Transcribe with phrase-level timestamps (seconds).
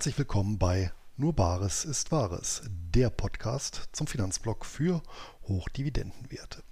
[0.00, 2.62] herzlich willkommen bei Nur Bares ist Wahres,
[2.94, 5.02] der Podcast zum Finanzblock für
[5.46, 6.62] Hochdividendenwerte.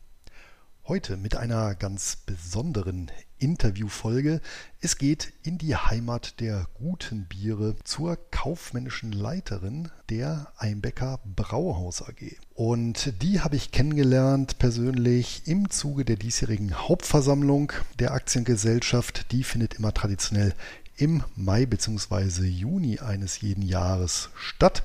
[0.87, 4.41] Heute mit einer ganz besonderen Interviewfolge.
[4.81, 12.35] Es geht in die Heimat der guten Biere zur kaufmännischen Leiterin der Einbecker Brauhaus AG.
[12.55, 19.33] Und die habe ich kennengelernt persönlich im Zuge der diesjährigen Hauptversammlung der Aktiengesellschaft.
[19.33, 20.55] Die findet immer traditionell
[20.99, 22.45] im Mai bzw.
[22.45, 24.83] Juni eines jeden Jahres statt.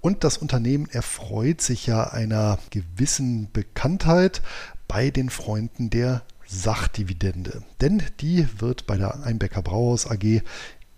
[0.00, 4.42] Und das Unternehmen erfreut sich ja einer gewissen Bekanntheit
[4.88, 7.62] bei den Freunden der Sachdividende.
[7.80, 10.42] Denn die wird bei der Einbecker Brauhaus AG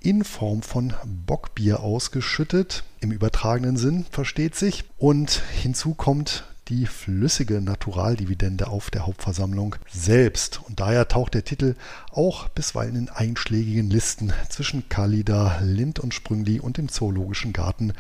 [0.01, 4.85] in Form von Bockbier ausgeschüttet, im übertragenen Sinn, versteht sich.
[4.99, 10.61] Und hinzu kommt die flüssige Naturaldividende auf der Hauptversammlung selbst.
[10.67, 11.75] Und daher taucht der Titel
[12.11, 17.93] auch bisweilen in einschlägigen Listen zwischen Kalida, Lind und Sprüngli und dem Zoologischen Garten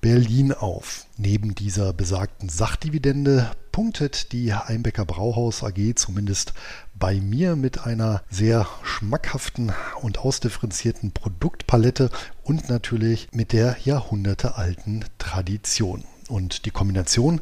[0.00, 1.06] Berlin auf.
[1.16, 6.54] Neben dieser besagten Sachdividende punktet die Einbecker Brauhaus AG zumindest
[6.94, 12.10] bei mir mit einer sehr schmackhaften und ausdifferenzierten Produktpalette
[12.42, 16.04] und natürlich mit der jahrhundertealten Tradition.
[16.28, 17.40] Und die Kombination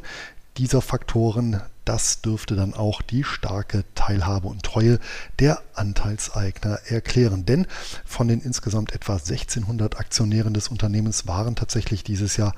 [0.57, 4.99] dieser Faktoren, das dürfte dann auch die starke Teilhabe und Treue
[5.39, 7.45] der Anteilseigner erklären.
[7.45, 7.67] Denn
[8.05, 12.53] von den insgesamt etwa 1600 Aktionären des Unternehmens waren tatsächlich dieses Jahr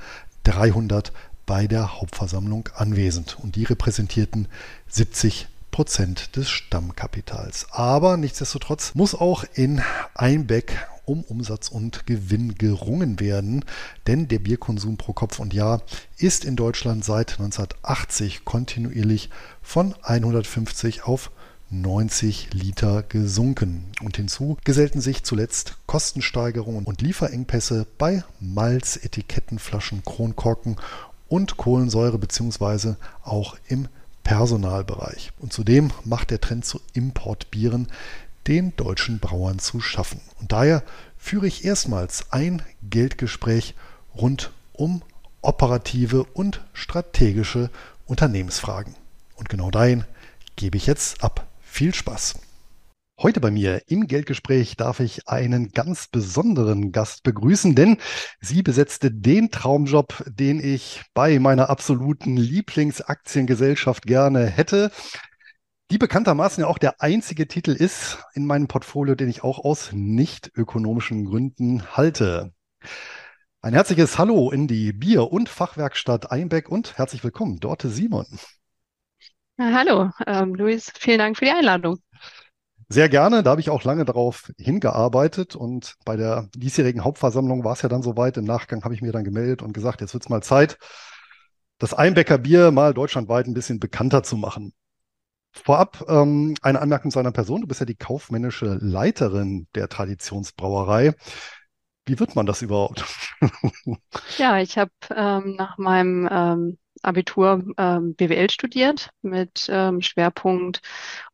[0.45, 1.11] 300
[1.45, 4.47] bei der Hauptversammlung anwesend und die repräsentierten
[4.88, 7.67] 70 Prozent des Stammkapitals.
[7.72, 9.81] Aber nichtsdestotrotz muss auch in
[10.16, 13.65] Einbeck um Umsatz und Gewinn gerungen werden,
[14.05, 15.81] denn der Bierkonsum pro Kopf und Jahr
[16.17, 19.30] ist in Deutschland seit 1980 kontinuierlich
[19.63, 21.31] von 150 auf
[21.71, 23.86] 90 Liter gesunken.
[24.02, 30.77] Und hinzu gesellten sich zuletzt Kostensteigerungen und Lieferengpässe bei Malz, Etikettenflaschen, Kronkorken
[31.27, 33.87] und Kohlensäure beziehungsweise auch im
[34.23, 35.31] Personalbereich.
[35.39, 37.87] Und zudem macht der Trend zu Importbieren
[38.49, 40.20] den deutschen Brauern zu schaffen.
[40.39, 40.83] Und daher
[41.17, 43.76] führe ich erstmals ein Geldgespräch
[44.15, 45.04] rund um
[45.42, 47.70] operative und strategische
[48.05, 48.95] Unternehmensfragen.
[49.36, 50.04] Und genau dahin
[50.55, 51.48] gebe ich jetzt ab.
[51.61, 52.39] Viel Spaß!
[53.21, 57.98] Heute bei mir im Geldgespräch darf ich einen ganz besonderen Gast begrüßen, denn
[58.39, 64.89] sie besetzte den Traumjob, den ich bei meiner absoluten Lieblingsaktiengesellschaft gerne hätte
[65.92, 69.92] die bekanntermaßen ja auch der einzige Titel ist in meinem Portfolio, den ich auch aus
[69.92, 72.54] nicht ökonomischen Gründen halte.
[73.61, 78.28] Ein herzliches Hallo in die Bier- und Fachwerkstatt Einbeck und herzlich willkommen, Dorte Simon.
[79.58, 81.98] Ja, hallo, ähm, Luis, vielen Dank für die Einladung.
[82.88, 87.73] Sehr gerne, da habe ich auch lange darauf hingearbeitet und bei der diesjährigen Hauptversammlung war
[87.73, 88.38] es ja dann soweit.
[88.38, 90.78] Im Nachgang habe ich mir dann gemeldet und gesagt, jetzt wird es mal Zeit,
[91.80, 94.73] das Einbecker Bier mal deutschlandweit ein bisschen bekannter zu machen.
[95.64, 97.61] Vorab ähm, eine Anmerkung zu einer Person.
[97.61, 101.14] Du bist ja die kaufmännische Leiterin der Traditionsbrauerei.
[102.05, 103.05] Wie wird man das überhaupt?
[104.37, 110.81] ja, ich habe ähm, nach meinem ähm, Abitur ähm, BWL studiert mit ähm, Schwerpunkt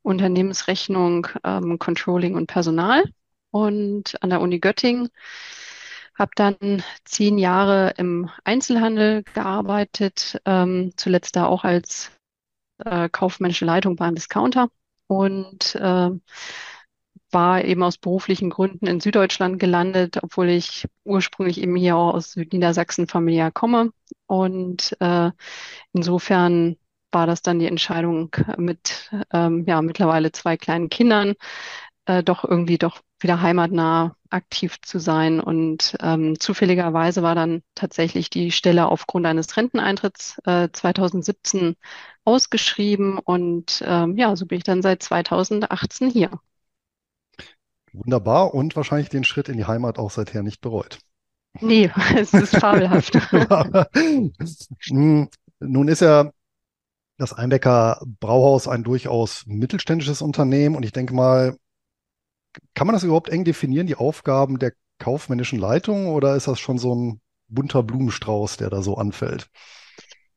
[0.01, 3.03] Unternehmensrechnung, ähm, Controlling und Personal
[3.51, 5.09] und an der Uni Göttingen.
[6.17, 12.11] Habe dann zehn Jahre im Einzelhandel gearbeitet, ähm, zuletzt da auch als
[12.79, 14.69] äh, kaufmännische Leitung beim Discounter
[15.07, 16.09] und äh,
[17.31, 22.31] war eben aus beruflichen Gründen in Süddeutschland gelandet, obwohl ich ursprünglich eben hier auch aus
[22.31, 23.91] Südniedersachsen familiär komme.
[24.25, 25.31] Und äh,
[25.93, 26.77] insofern
[27.11, 31.33] war das dann die Entscheidung mit ähm, ja mittlerweile zwei kleinen Kindern,
[32.05, 35.39] äh, doch irgendwie doch wieder heimatnah aktiv zu sein.
[35.39, 41.75] Und ähm, zufälligerweise war dann tatsächlich die Stelle aufgrund eines Renteneintritts äh, 2017
[42.23, 43.17] ausgeschrieben.
[43.19, 46.31] Und ähm, ja, so bin ich dann seit 2018 hier.
[47.93, 50.99] Wunderbar und wahrscheinlich den Schritt in die Heimat auch seither nicht bereut.
[51.61, 53.15] Nee, es ist fabelhaft.
[54.87, 55.29] Hm,
[55.59, 56.31] nun ist ja
[57.17, 61.57] das Einbecker Brauhaus ein durchaus mittelständisches Unternehmen und ich denke mal,
[62.73, 66.77] kann man das überhaupt eng definieren, die Aufgaben der kaufmännischen Leitung, oder ist das schon
[66.77, 69.49] so ein bunter Blumenstrauß, der da so anfällt?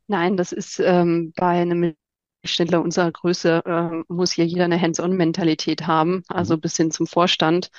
[0.06, 1.94] Nein, das ist ähm, bei einem
[2.42, 6.60] Mittelständler unserer Größe, äh, muss hier jeder eine Hands-on-Mentalität haben, also mhm.
[6.60, 7.70] bis hin zum Vorstand.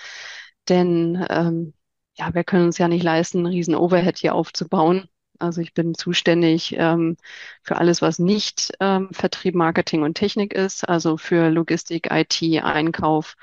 [0.68, 1.74] Denn ähm,
[2.16, 5.08] ja, wir können uns ja nicht leisten, einen riesen Overhead hier aufzubauen.
[5.40, 7.18] Also ich bin zuständig ähm,
[7.64, 13.36] für alles, was nicht ähm, Vertrieb, Marketing und Technik ist, also für Logistik, IT, Einkauf,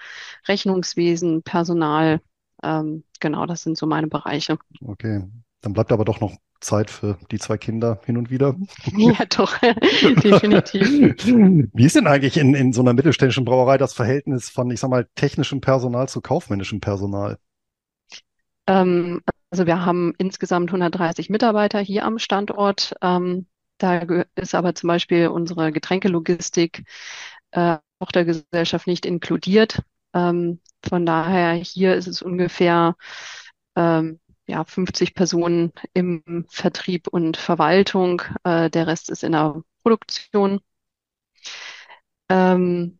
[0.48, 2.20] Rechnungswesen, Personal,
[2.62, 4.58] Ähm, genau, das sind so meine Bereiche.
[4.80, 5.24] Okay.
[5.60, 8.56] Dann bleibt aber doch noch Zeit für die zwei Kinder hin und wieder.
[8.96, 9.58] Ja, doch,
[10.22, 10.88] definitiv.
[10.88, 14.90] Wie ist denn eigentlich in, in so einer mittelständischen Brauerei das Verhältnis von, ich sag
[14.90, 17.38] mal, technischem Personal zu kaufmännischem Personal?
[18.66, 22.94] Ähm, also wir haben insgesamt 130 Mitarbeiter hier am Standort.
[23.02, 23.46] Ähm,
[23.78, 23.98] da
[24.34, 26.84] ist aber zum Beispiel unsere Getränkelogistik,
[27.52, 29.82] äh, Tochtergesellschaft nicht inkludiert.
[30.14, 32.96] Ähm, von daher hier ist es ungefähr
[33.76, 38.22] ähm, ja, 50 Personen im Vertrieb und Verwaltung.
[38.44, 40.60] Äh, der Rest ist in der Produktion.
[42.28, 42.98] Ähm,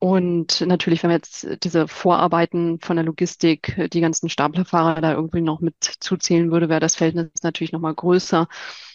[0.00, 5.42] und natürlich, wenn man jetzt diese Vorarbeiten von der Logistik, die ganzen Staplerfahrer da irgendwie
[5.42, 8.48] noch mit zuzählen würde, wäre das Verhältnis natürlich nochmal größer.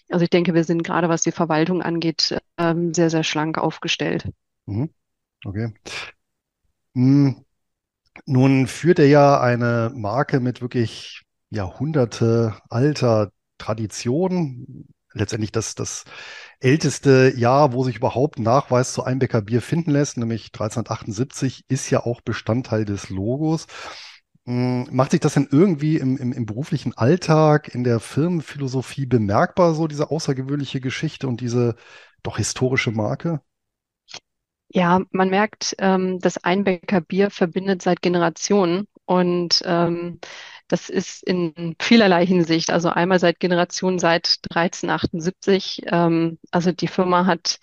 [0.10, 4.31] Also ich denke, wir sind gerade, was die Verwaltung angeht, ähm, sehr, sehr schlank aufgestellt.
[4.66, 4.90] Mhm.
[5.46, 5.74] Okay.
[6.96, 7.46] Hm.
[8.25, 11.22] Nun führt er ja eine Marke mit wirklich
[11.52, 14.88] Jahrhunderte alter Tradition.
[15.13, 16.06] Letztendlich das, das
[16.60, 22.06] älteste Jahr, wo sich überhaupt Nachweis zu Einbecker Bier finden lässt, nämlich 1378, ist ja
[22.06, 23.68] auch Bestandteil des Logos.
[24.46, 29.74] Hm, macht sich das denn irgendwie im, im, im beruflichen Alltag, in der Firmenphilosophie bemerkbar,
[29.74, 31.75] so diese außergewöhnliche Geschichte und diese
[32.22, 33.42] doch historische Marke?
[34.69, 40.19] Ja, man merkt, ähm, das Einbecker Bier verbindet seit Generationen und ähm,
[40.67, 42.71] das ist in vielerlei Hinsicht.
[42.71, 45.83] Also einmal seit Generationen seit 1378.
[45.88, 47.59] Ähm, also die Firma hat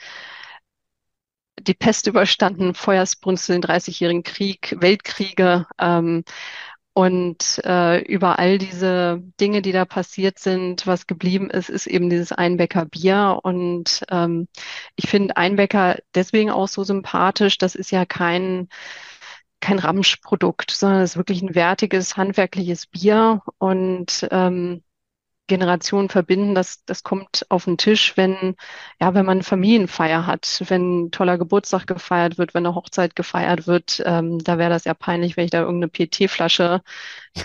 [1.61, 5.67] die Pest überstanden, Feuersbrunst, den 30-jährigen Krieg, Weltkriege.
[5.79, 6.25] Ähm,
[6.95, 12.11] und äh, über all diese Dinge, die da passiert sind, was geblieben ist, ist eben
[12.11, 13.41] dieses Einbecker Bier.
[13.43, 14.47] Und ähm,
[14.97, 17.57] ich finde Einbecker deswegen auch so sympathisch.
[17.59, 18.69] Das ist ja kein
[19.63, 23.41] kein Ramschprodukt, sondern es ist wirklich ein wertiges, handwerkliches Bier.
[23.59, 24.83] Und ähm,
[25.49, 28.55] Generationen verbinden, das, das kommt auf den Tisch, wenn,
[29.01, 33.67] ja, wenn man Familienfeier hat, wenn ein toller Geburtstag gefeiert wird, wenn eine Hochzeit gefeiert
[33.67, 36.83] wird, ähm, da wäre das ja peinlich, wenn ich da irgendeine PT-Flasche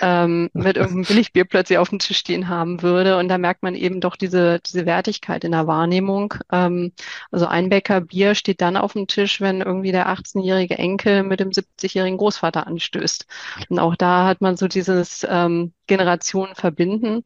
[0.02, 3.18] ähm, mit irgendeinem Billigbier plötzlich auf dem Tisch stehen haben würde.
[3.18, 6.34] Und da merkt man eben doch diese, diese Wertigkeit in der Wahrnehmung.
[6.52, 6.92] Ähm,
[7.32, 11.40] also ein Bäcker Bier steht dann auf dem Tisch, wenn irgendwie der 18-jährige Enkel mit
[11.40, 13.26] dem 70-jährigen Großvater anstößt.
[13.70, 17.24] Und auch da hat man so dieses ähm, Generationen verbinden.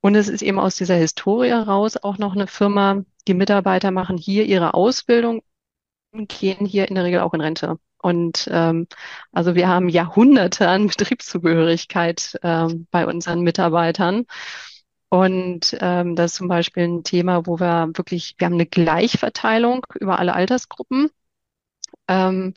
[0.00, 4.16] Und es ist eben aus dieser Historie heraus auch noch eine Firma, die Mitarbeiter machen
[4.16, 5.42] hier ihre Ausbildung
[6.12, 7.78] und gehen hier in der Regel auch in Rente.
[8.00, 8.86] Und ähm,
[9.32, 14.26] also wir haben Jahrhunderte an Betriebszugehörigkeit ähm, bei unseren Mitarbeitern.
[15.10, 19.84] Und ähm, das ist zum Beispiel ein Thema, wo wir wirklich, wir haben eine Gleichverteilung
[19.98, 21.10] über alle Altersgruppen.
[22.08, 22.54] Ähm,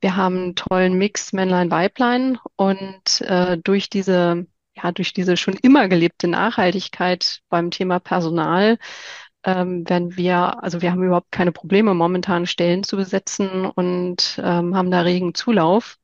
[0.00, 5.54] wir haben einen tollen Mix Männlein, Weiblein und äh, durch diese ja, durch diese schon
[5.54, 8.78] immer gelebte Nachhaltigkeit beim Thema Personal
[9.44, 14.76] ähm, werden wir, also wir haben überhaupt keine Probleme, momentan Stellen zu besetzen und ähm,
[14.76, 15.98] haben da regen Zulauf.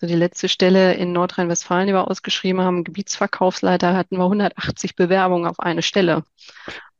[0.00, 5.46] Also die letzte Stelle in Nordrhein-Westfalen, die wir ausgeschrieben haben, Gebietsverkaufsleiter, hatten wir 180 Bewerbungen
[5.46, 6.24] auf eine Stelle.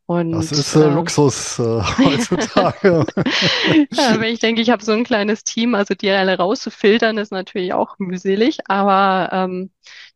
[0.04, 1.62] Und, das ist äh, äh Luxus äh,
[1.98, 3.06] heutzutage.
[3.92, 7.30] ja, wenn ich denke, ich habe so ein kleines Team, also die alle rauszufiltern, ist
[7.30, 9.70] natürlich auch mühselig, aber ähm,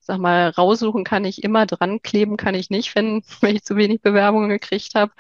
[0.05, 3.77] sag mal, raussuchen kann ich immer, dran kleben kann ich nicht, wenn, wenn ich zu
[3.77, 5.13] wenig Bewerbungen gekriegt habe.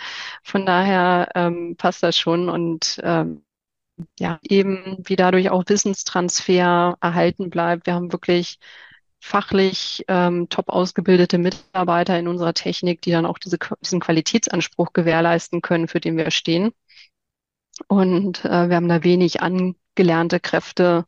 [0.42, 3.44] Von daher ähm, passt das schon und ähm,
[4.18, 7.86] ja, eben wie dadurch auch Wissenstransfer erhalten bleibt.
[7.86, 8.58] Wir haben wirklich
[9.20, 15.62] fachlich ähm, top ausgebildete Mitarbeiter in unserer Technik, die dann auch diese, diesen Qualitätsanspruch gewährleisten
[15.62, 16.72] können, für den wir stehen.
[17.88, 21.06] Und äh, wir haben da wenig angelernte Kräfte.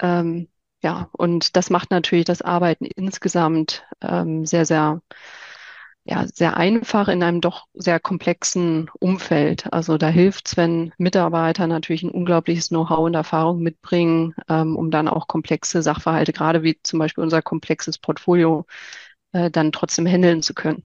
[0.00, 0.48] Ähm,
[0.82, 5.02] ja, und das macht natürlich das Arbeiten insgesamt ähm, sehr, sehr
[6.04, 9.70] ja, sehr einfach in einem doch sehr komplexen Umfeld.
[9.72, 14.90] Also da hilft es, wenn Mitarbeiter natürlich ein unglaubliches Know-how und Erfahrung mitbringen, ähm, um
[14.90, 18.64] dann auch komplexe Sachverhalte, gerade wie zum Beispiel unser komplexes Portfolio,
[19.32, 20.84] äh, dann trotzdem handeln zu können.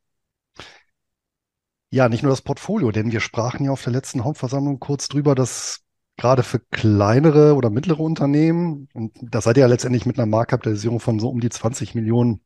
[1.92, 5.36] Ja, nicht nur das Portfolio, denn wir sprachen ja auf der letzten Hauptversammlung kurz drüber,
[5.36, 5.83] dass
[6.18, 11.00] gerade für kleinere oder mittlere Unternehmen, und da seid ihr ja letztendlich mit einer Marktkapitalisierung
[11.00, 12.42] von so um die 20 Millionen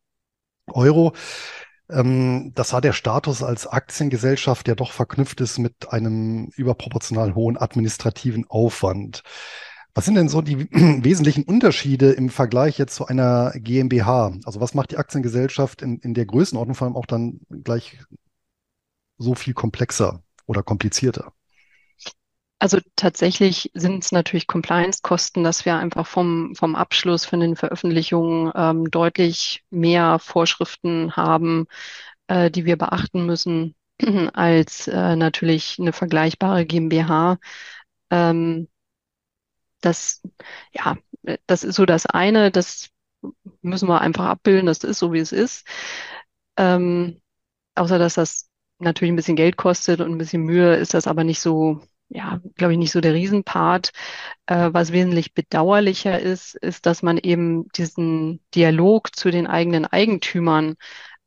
[0.67, 1.13] Euro,
[1.89, 7.57] ähm, das war der Status als Aktiengesellschaft, der doch verknüpft ist mit einem überproportional hohen
[7.57, 9.23] administrativen Aufwand.
[9.93, 10.69] Was sind denn so die
[11.03, 14.33] wesentlichen Unterschiede im Vergleich jetzt zu einer GmbH?
[14.45, 17.99] Also was macht die Aktiengesellschaft in, in der Größenordnung vor allem auch dann gleich
[19.17, 21.33] so viel komplexer oder komplizierter?
[22.59, 28.51] Also tatsächlich sind es natürlich Compliance-Kosten, dass wir einfach vom, vom Abschluss von den Veröffentlichungen
[28.55, 31.67] ähm, deutlich mehr Vorschriften haben,
[32.27, 33.75] äh, die wir beachten müssen,
[34.33, 37.37] als äh, natürlich eine vergleichbare GmbH.
[38.11, 38.67] Ähm,
[39.81, 40.21] das,
[40.73, 40.97] ja,
[41.47, 42.89] das ist so das eine, das
[43.61, 45.67] müssen wir einfach abbilden, das ist so, wie es ist.
[46.57, 47.21] Ähm,
[47.75, 48.49] außer dass das
[48.79, 52.39] natürlich ein bisschen Geld kostet und ein bisschen Mühe, ist das aber nicht so, ja,
[52.55, 53.91] glaube ich, nicht so der Riesenpart.
[54.45, 60.75] Äh, was wesentlich bedauerlicher ist, ist, dass man eben diesen Dialog zu den eigenen Eigentümern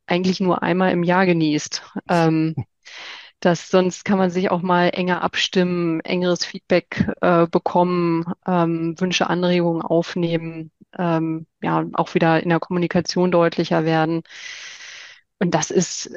[0.06, 1.82] eigentlich nur einmal im Jahr genießt.
[2.08, 2.54] Ähm,
[3.40, 9.30] das sonst kann man sich auch mal enger abstimmen, engeres Feedback äh, bekommen, ähm, Wünsche,
[9.30, 14.22] Anregungen aufnehmen, ähm, ja, auch wieder in der Kommunikation deutlicher werden.
[15.38, 16.14] Und das ist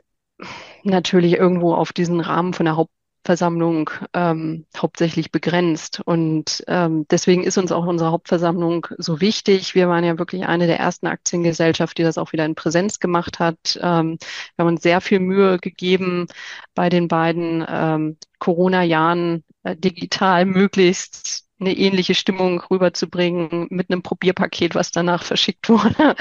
[0.83, 2.75] natürlich irgendwo auf diesen Rahmen von der
[3.23, 6.01] Hauptversammlung ähm, hauptsächlich begrenzt.
[6.03, 9.75] Und ähm, deswegen ist uns auch unsere Hauptversammlung so wichtig.
[9.75, 13.39] Wir waren ja wirklich eine der ersten Aktiengesellschaften, die das auch wieder in Präsenz gemacht
[13.39, 13.79] hat.
[13.81, 14.17] Ähm,
[14.55, 16.27] wir haben uns sehr viel Mühe gegeben,
[16.75, 24.75] bei den beiden ähm, Corona-Jahren äh, digital möglichst eine ähnliche Stimmung rüberzubringen mit einem Probierpaket,
[24.75, 26.17] was danach verschickt wurde.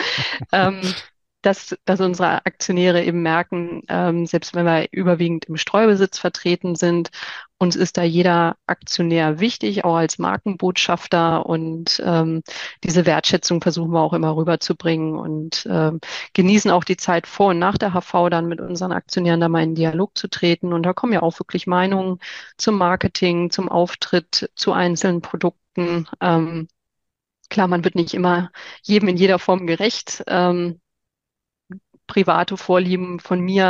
[0.53, 0.83] ähm,
[1.43, 7.11] dass, dass unsere Aktionäre eben merken, ähm, selbst wenn wir überwiegend im Streubesitz vertreten sind,
[7.59, 12.43] uns ist da jeder Aktionär wichtig, auch als Markenbotschafter und ähm,
[12.83, 16.01] diese Wertschätzung versuchen wir auch immer rüberzubringen und ähm,
[16.35, 19.63] genießen auch die Zeit vor und nach der HV dann mit unseren Aktionären da mal
[19.63, 22.19] in Dialog zu treten und da kommen ja auch wirklich Meinungen
[22.57, 26.09] zum Marketing, zum Auftritt, zu einzelnen Produkten.
[26.21, 26.69] Ähm,
[27.53, 28.51] Klar, man wird nicht immer
[28.83, 30.25] jedem in jeder Form gerecht.
[30.27, 30.81] Ähm,
[32.13, 33.65] private Vorlieben von mir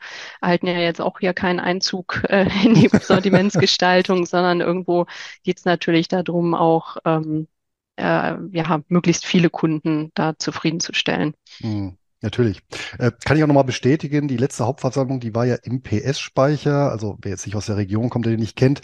[0.00, 0.04] äh,
[0.40, 5.06] erhalten ja jetzt auch hier keinen Einzug äh, in die Sortimentsgestaltung, sondern irgendwo
[5.42, 7.48] geht es natürlich darum, auch ähm,
[7.96, 11.34] äh, ja, möglichst viele Kunden da zufriedenzustellen.
[11.58, 11.98] Hm.
[12.24, 12.62] Natürlich.
[13.00, 16.88] Äh, kann ich auch nochmal bestätigen, die letzte Hauptversammlung, die war ja im PS-Speicher.
[16.88, 18.80] Also wer jetzt nicht aus der Region kommt, der den nicht kennt,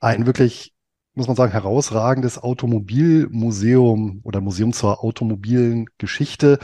[0.00, 0.74] ein wirklich
[1.14, 6.58] muss man sagen, herausragendes Automobilmuseum oder Museum zur automobilen Geschichte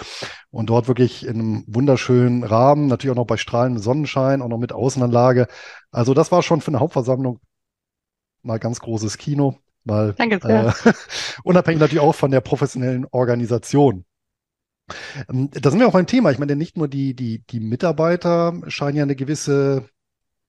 [0.50, 4.58] und dort wirklich in einem wunderschönen Rahmen, natürlich auch noch bei strahlendem Sonnenschein, auch noch
[4.58, 5.48] mit Außenanlage.
[5.90, 7.40] Also das war schon für eine Hauptversammlung
[8.42, 9.58] mal ganz großes Kino,
[10.42, 10.74] sehr.
[10.84, 10.92] Äh,
[11.44, 14.04] unabhängig natürlich auch von der professionellen Organisation.
[15.28, 16.30] Ähm, da sind wir auch beim Thema.
[16.30, 19.88] Ich meine, nicht nur die, die, die Mitarbeiter scheinen ja eine gewisse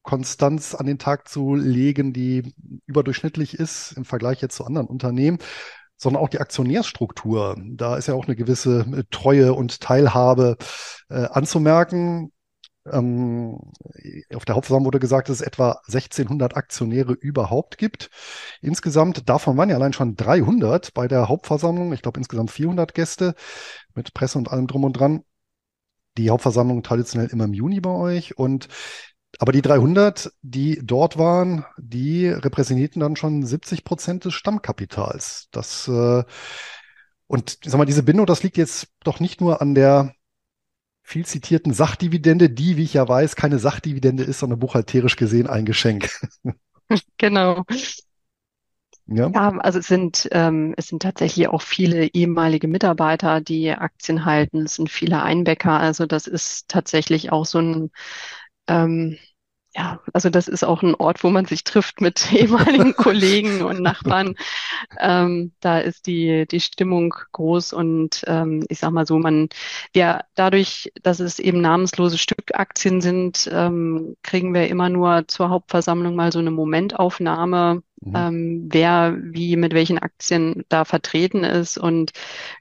[0.07, 2.53] Konstanz an den Tag zu legen, die
[2.85, 5.37] überdurchschnittlich ist im Vergleich jetzt zu anderen Unternehmen,
[5.97, 7.57] sondern auch die Aktionärsstruktur.
[7.75, 10.55] Da ist ja auch eine gewisse äh, Treue und Teilhabe
[11.09, 12.31] äh, anzumerken.
[12.89, 13.59] Ähm,
[14.33, 18.09] auf der Hauptversammlung wurde gesagt, dass es etwa 1600 Aktionäre überhaupt gibt.
[18.61, 21.91] Insgesamt, davon waren ja allein schon 300 bei der Hauptversammlung.
[21.91, 23.35] Ich glaube insgesamt 400 Gäste
[23.93, 25.25] mit Presse und allem drum und dran.
[26.17, 28.37] Die Hauptversammlung traditionell immer im Juni bei euch.
[28.37, 28.69] Und
[29.39, 35.47] aber die 300, die dort waren, die repräsentierten dann schon 70 Prozent des Stammkapitals.
[35.51, 36.23] Das, äh,
[37.27, 40.13] und ich sag mal, diese Bindung, das liegt jetzt doch nicht nur an der
[41.03, 45.65] viel zitierten Sachdividende, die, wie ich ja weiß, keine Sachdividende ist, sondern buchhalterisch gesehen ein
[45.65, 46.09] Geschenk.
[47.17, 47.65] Genau.
[49.07, 49.31] Ja.
[49.33, 54.63] Ja, also es sind, ähm, es sind tatsächlich auch viele ehemalige Mitarbeiter, die Aktien halten.
[54.63, 55.79] Es sind viele Einbäcker.
[55.79, 57.91] Also das ist tatsächlich auch so ein,
[58.67, 59.17] ähm,
[59.77, 63.79] ja, also das ist auch ein Ort, wo man sich trifft mit ehemaligen Kollegen und
[63.79, 64.35] Nachbarn.
[64.99, 69.49] Ähm, da ist die, die Stimmung groß und ähm, ich sag mal so, man,
[69.93, 76.15] wir dadurch, dass es eben namenslose Stückaktien sind, ähm, kriegen wir immer nur zur Hauptversammlung
[76.15, 78.15] mal so eine Momentaufnahme, mhm.
[78.15, 82.13] ähm, wer wie mit welchen Aktien da vertreten ist und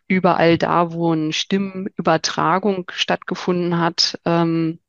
[0.06, 4.80] überall da, wo eine Stimmübertragung stattgefunden hat, ähm,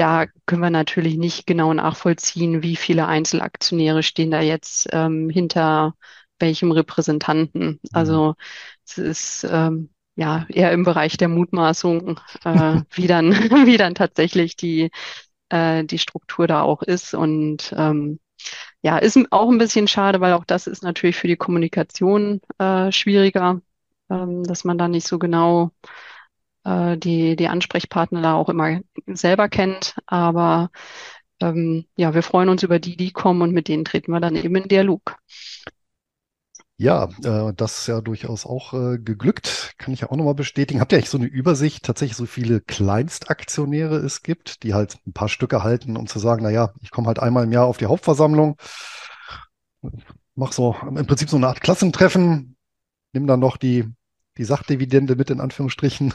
[0.00, 5.94] da können wir natürlich nicht genau nachvollziehen, wie viele Einzelaktionäre stehen da jetzt ähm, hinter
[6.38, 7.66] welchem Repräsentanten.
[7.66, 7.78] Mhm.
[7.92, 8.34] Also
[8.86, 13.32] es ist ähm, ja eher im Bereich der Mutmaßung, äh, wie dann
[13.66, 14.90] wie dann tatsächlich die
[15.50, 18.20] äh, die Struktur da auch ist und ähm,
[18.80, 22.90] ja, ist auch ein bisschen schade, weil auch das ist natürlich für die Kommunikation äh,
[22.90, 23.60] schwieriger,
[24.08, 25.72] ähm, dass man da nicht so genau
[26.64, 29.96] äh, die, die Ansprechpartner da auch immer selber kennt.
[30.06, 30.70] Aber
[31.40, 34.36] ähm, ja, wir freuen uns über die, die kommen und mit denen treten wir dann
[34.36, 35.16] eben in Dialog.
[36.76, 40.80] Ja, äh, das ist ja durchaus auch äh, geglückt, kann ich ja auch nochmal bestätigen.
[40.80, 45.12] Habt ihr eigentlich so eine Übersicht, tatsächlich so viele Kleinstaktionäre es gibt, die halt ein
[45.12, 47.76] paar Stücke halten, um zu sagen, na ja, ich komme halt einmal im Jahr auf
[47.76, 48.56] die Hauptversammlung
[50.34, 52.56] mach so im Prinzip so eine Art Klassentreffen,
[53.12, 53.84] nimm dann noch die,
[54.40, 56.14] die Sachdividende mit in Anführungsstrichen.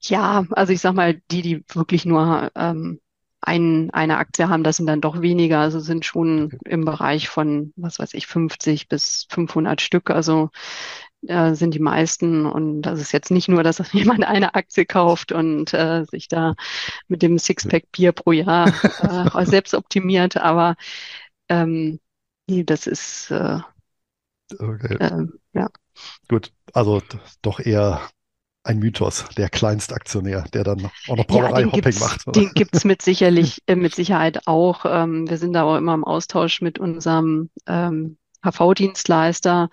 [0.00, 3.00] Ja, also ich sag mal, die, die wirklich nur ähm,
[3.40, 7.72] ein, eine Aktie haben, das sind dann doch weniger, also sind schon im Bereich von,
[7.74, 10.10] was weiß ich, 50 bis 500 Stück.
[10.10, 10.50] Also
[11.26, 12.46] äh, sind die meisten.
[12.46, 16.54] Und das ist jetzt nicht nur, dass jemand eine Aktie kauft und äh, sich da
[17.08, 18.68] mit dem Sixpack Bier pro Jahr
[19.02, 20.76] äh, selbst optimiert, aber
[21.48, 21.98] ähm,
[22.46, 23.58] das ist äh,
[24.58, 24.96] Okay.
[24.98, 25.68] äh, ja.
[26.28, 27.02] Gut, also
[27.42, 28.00] doch eher
[28.66, 32.26] ein Mythos, der Kleinstaktionär, der dann auch noch Ja, Brauerei-Hopping gibt's, macht.
[32.26, 32.40] Oder?
[32.40, 34.84] den gibt's mit sicherlich, äh, mit Sicherheit auch.
[34.86, 39.70] Ähm, wir sind da auch immer im Austausch mit unserem ähm, HV-Dienstleister.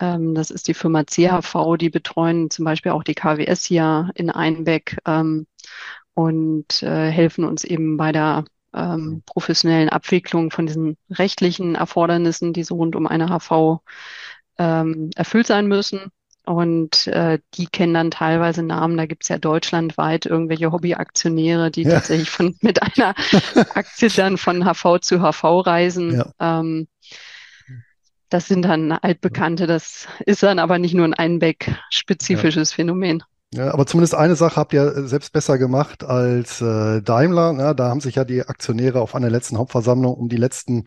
[0.00, 4.30] Ähm, das ist die Firma CHV, die betreuen zum Beispiel auch die KWS hier in
[4.30, 5.46] Einbeck ähm,
[6.14, 8.44] und äh, helfen uns eben bei der
[8.74, 13.82] ähm, professionellen Abwicklung von diesen rechtlichen Erfordernissen, die so rund um eine HV
[14.58, 16.10] ähm, erfüllt sein müssen.
[16.44, 18.96] Und äh, die kennen dann teilweise Namen.
[18.96, 23.14] Da gibt's ja deutschlandweit irgendwelche Hobbyaktionäre, die Ja, tatsächlich von mit einer
[23.74, 26.16] Aktie dann von HV zu HV reisen.
[26.16, 26.88] ja, Ähm,
[28.30, 29.66] das sind dann Altbekannte.
[29.66, 31.14] Das ist dann aber nicht nur ein
[32.30, 32.44] ja.
[32.44, 33.22] Einbeck-spezifisches Phänomen.
[33.54, 37.54] Ja, aber zumindest eine Sache habt ihr selbst besser gemacht als äh, Daimler.
[37.58, 40.84] Ja, da haben sich ja die Aktionäre auf einer letzten Hauptversammlung um die letzten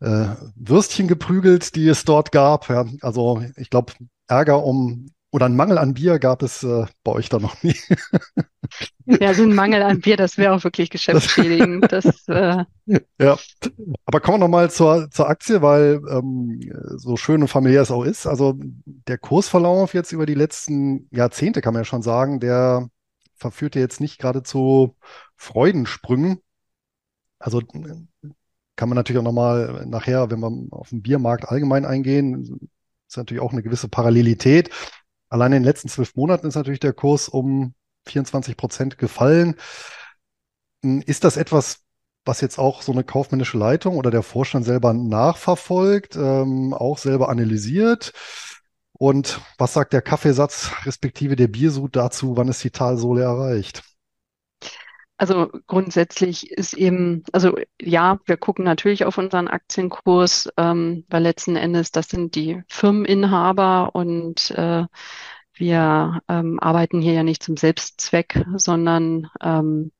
[0.00, 2.68] äh, Würstchen geprügelt, die es dort gab.
[2.68, 3.94] Ja, also ich glaube,
[4.28, 7.76] Ärger um oder einen Mangel an Bier gab es äh, bei euch da noch nie.
[9.18, 11.86] Ja, so ein Mangel an Bier, das wäre auch wirklich geschäftsschädigend.
[11.90, 12.64] Das, äh,
[13.18, 13.36] ja,
[14.04, 16.60] aber kommen wir nochmal zur, zur Aktie, weil ähm,
[16.96, 18.26] so schön und familiär es auch ist.
[18.26, 22.88] Also der Kursverlauf jetzt über die letzten Jahrzehnte, kann man ja schon sagen, der
[23.36, 24.96] verführt ja jetzt nicht gerade zu
[25.36, 26.40] Freudensprüngen.
[27.38, 27.60] Also
[28.76, 32.70] kann man natürlich auch nochmal nachher, wenn wir auf den Biermarkt allgemein eingehen,
[33.08, 34.70] ist natürlich auch eine gewisse Parallelität.
[35.28, 37.74] Allein in den letzten zwölf Monaten ist natürlich der Kurs um
[38.10, 39.56] 24 Prozent gefallen.
[40.82, 41.80] Ist das etwas,
[42.24, 47.28] was jetzt auch so eine kaufmännische Leitung oder der Vorstand selber nachverfolgt, ähm, auch selber
[47.28, 48.12] analysiert?
[48.92, 53.82] Und was sagt der Kaffeesatz respektive der Biersud dazu, wann ist die Talsohle erreicht?
[55.20, 61.56] Also grundsätzlich ist eben, also ja, wir gucken natürlich auf unseren Aktienkurs, ähm, weil letzten
[61.56, 64.86] Endes das sind die Firmeninhaber und äh,
[65.60, 69.92] wir ähm, arbeiten hier ja nicht zum Selbstzweck, sondern ähm,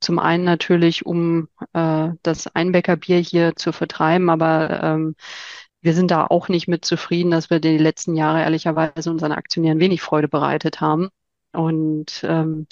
[0.00, 5.16] zum einen natürlich, um äh, das Einbäckerbier hier zu vertreiben, aber ähm,
[5.80, 9.80] wir sind da auch nicht mit zufrieden, dass wir die letzten Jahre ehrlicherweise unseren Aktionären
[9.80, 11.08] wenig Freude bereitet haben.
[11.52, 12.66] Und ähm,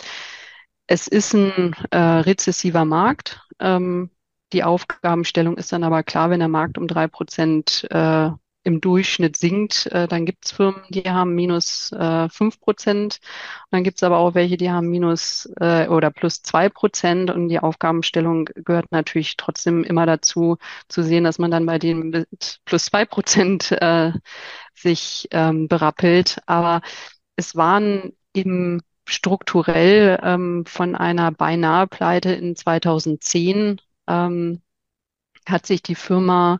[0.86, 3.40] es ist ein äh, rezessiver Markt.
[3.60, 4.10] Ähm,
[4.52, 8.30] die Aufgabenstellung ist dann aber klar, wenn der Markt um drei Prozent äh,
[8.66, 13.20] im Durchschnitt sinkt, äh, dann gibt es Firmen, die haben minus äh, fünf Prozent.
[13.64, 17.30] Und dann gibt es aber auch welche, die haben minus äh, oder plus zwei Prozent.
[17.30, 22.10] Und die Aufgabenstellung gehört natürlich trotzdem immer dazu, zu sehen, dass man dann bei denen
[22.10, 24.12] mit plus zwei Prozent äh,
[24.74, 26.38] sich ähm, berappelt.
[26.46, 26.80] Aber
[27.36, 34.60] es waren eben strukturell ähm, von einer beinahe Pleite in 2010 ähm,
[35.48, 36.58] hat sich die Firma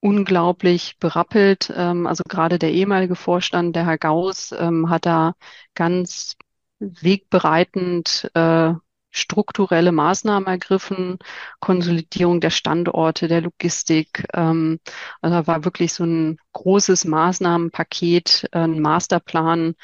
[0.00, 1.72] unglaublich berappelt.
[1.74, 5.34] Ähm, also gerade der ehemalige Vorstand, der Herr Gauss, ähm, hat da
[5.74, 6.36] ganz
[6.80, 8.72] wegbereitend äh,
[9.10, 11.18] strukturelle Maßnahmen ergriffen,
[11.58, 14.26] Konsolidierung der Standorte, der Logistik.
[14.34, 14.78] Ähm,
[15.20, 19.74] also da war wirklich so ein großes Maßnahmenpaket, äh, ein Masterplan,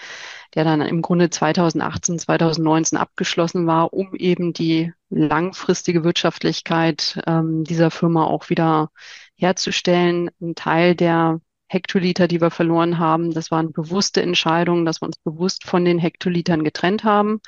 [0.54, 7.90] der dann im Grunde 2018, 2019 abgeschlossen war, um eben die langfristige Wirtschaftlichkeit ähm, dieser
[7.90, 8.90] Firma auch wieder
[9.36, 10.30] herzustellen.
[10.40, 15.18] Ein Teil der Hektoliter, die wir verloren haben, das waren bewusste Entscheidungen, dass wir uns
[15.18, 17.40] bewusst von den Hektolitern getrennt haben,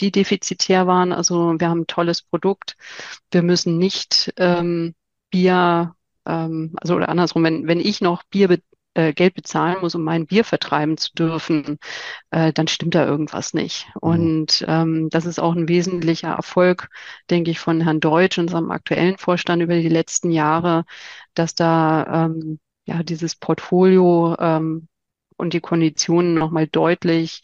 [0.00, 1.12] die defizitär waren.
[1.12, 2.76] Also wir haben ein tolles Produkt.
[3.32, 4.94] Wir müssen nicht ähm,
[5.30, 5.94] Bier,
[6.26, 8.48] ähm, also oder andersrum, wenn, wenn ich noch Bier
[8.94, 11.78] äh, Geld bezahlen muss, um mein Bier vertreiben zu dürfen,
[12.30, 13.86] äh, dann stimmt da irgendwas nicht.
[13.94, 14.00] Mhm.
[14.00, 16.88] Und ähm, das ist auch ein wesentlicher Erfolg,
[17.30, 20.84] denke ich, von Herrn Deutsch, unserem aktuellen Vorstand über die letzten Jahre,
[21.34, 24.88] dass da ähm, ja dieses Portfolio ähm,
[25.36, 27.42] und die Konditionen nochmal deutlich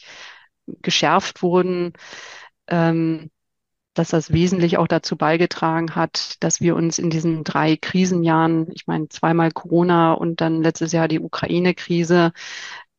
[0.83, 1.93] geschärft wurden,
[2.69, 3.31] ähm,
[3.95, 8.87] dass das wesentlich auch dazu beigetragen hat, dass wir uns in diesen drei Krisenjahren, ich
[8.87, 12.33] meine zweimal Corona und dann letztes Jahr die Ukraine-Krise,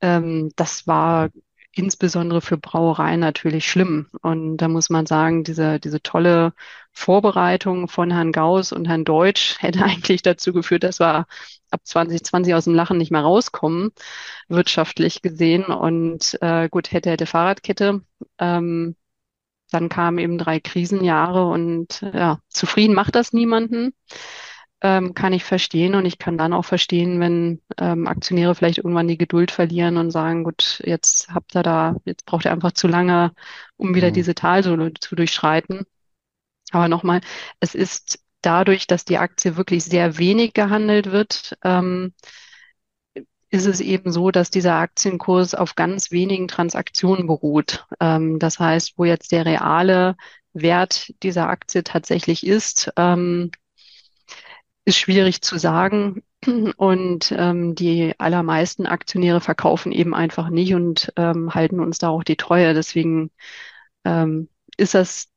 [0.01, 1.29] ähm, das war
[1.73, 4.07] insbesondere für Brauereien natürlich schlimm.
[4.21, 6.53] Und da muss man sagen, diese, diese tolle
[6.91, 11.27] Vorbereitung von Herrn Gauss und Herrn Deutsch hätte eigentlich dazu geführt, dass wir
[11.69, 13.91] ab 2020 aus dem Lachen nicht mehr rauskommen,
[14.49, 15.65] wirtschaftlich gesehen.
[15.65, 18.01] Und äh, gut, hätte, hätte Fahrradkette.
[18.39, 18.95] Ähm,
[19.71, 23.93] dann kamen eben drei Krisenjahre und ja, zufrieden macht das niemanden.
[24.83, 29.07] Ähm, kann ich verstehen und ich kann dann auch verstehen, wenn ähm, Aktionäre vielleicht irgendwann
[29.07, 32.87] die Geduld verlieren und sagen, gut, jetzt habt ihr da, jetzt braucht ihr einfach zu
[32.87, 33.31] lange,
[33.77, 34.13] um wieder mhm.
[34.13, 35.85] diese Talsohle zu durchschreiten.
[36.71, 37.21] Aber nochmal,
[37.59, 42.13] es ist dadurch, dass die Aktie wirklich sehr wenig gehandelt wird, ähm,
[43.51, 47.85] ist es eben so, dass dieser Aktienkurs auf ganz wenigen Transaktionen beruht.
[47.99, 50.15] Ähm, das heißt, wo jetzt der reale
[50.53, 53.51] Wert dieser Aktie tatsächlich ist, ähm,
[54.85, 56.23] ist schwierig zu sagen.
[56.77, 62.23] Und ähm, die allermeisten Aktionäre verkaufen eben einfach nicht und ähm, halten uns da auch
[62.23, 62.73] die Treue.
[62.73, 63.31] Deswegen
[64.05, 65.29] ähm, ist das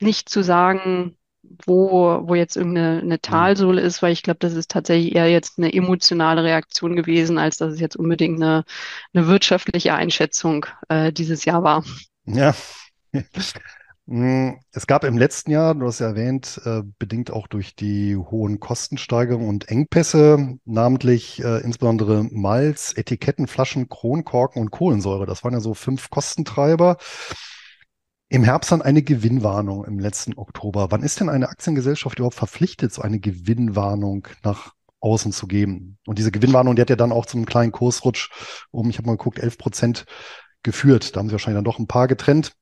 [0.00, 1.16] nicht zu sagen,
[1.64, 5.58] wo, wo jetzt irgendeine eine Talsohle ist, weil ich glaube, das ist tatsächlich eher jetzt
[5.58, 8.64] eine emotionale Reaktion gewesen, als dass es jetzt unbedingt eine,
[9.12, 11.84] eine wirtschaftliche Einschätzung äh, dieses Jahr war.
[12.26, 12.54] Ja.
[14.06, 18.16] Hm, es gab im letzten Jahr, du hast ja erwähnt, äh, bedingt auch durch die
[18.16, 25.24] hohen Kostensteigerungen und Engpässe, namentlich äh, insbesondere Malz, Etikettenflaschen, Kronkorken und Kohlensäure.
[25.24, 26.98] Das waren ja so fünf Kostentreiber.
[28.34, 30.90] Im Herbst dann eine Gewinnwarnung im letzten Oktober.
[30.90, 35.98] Wann ist denn eine Aktiengesellschaft überhaupt verpflichtet, so eine Gewinnwarnung nach außen zu geben?
[36.04, 38.30] Und diese Gewinnwarnung, die hat ja dann auch zum kleinen Kursrutsch
[38.72, 40.04] um, ich habe mal geguckt, 11 Prozent
[40.64, 41.14] geführt.
[41.14, 42.54] Da haben sie wahrscheinlich dann doch ein paar getrennt.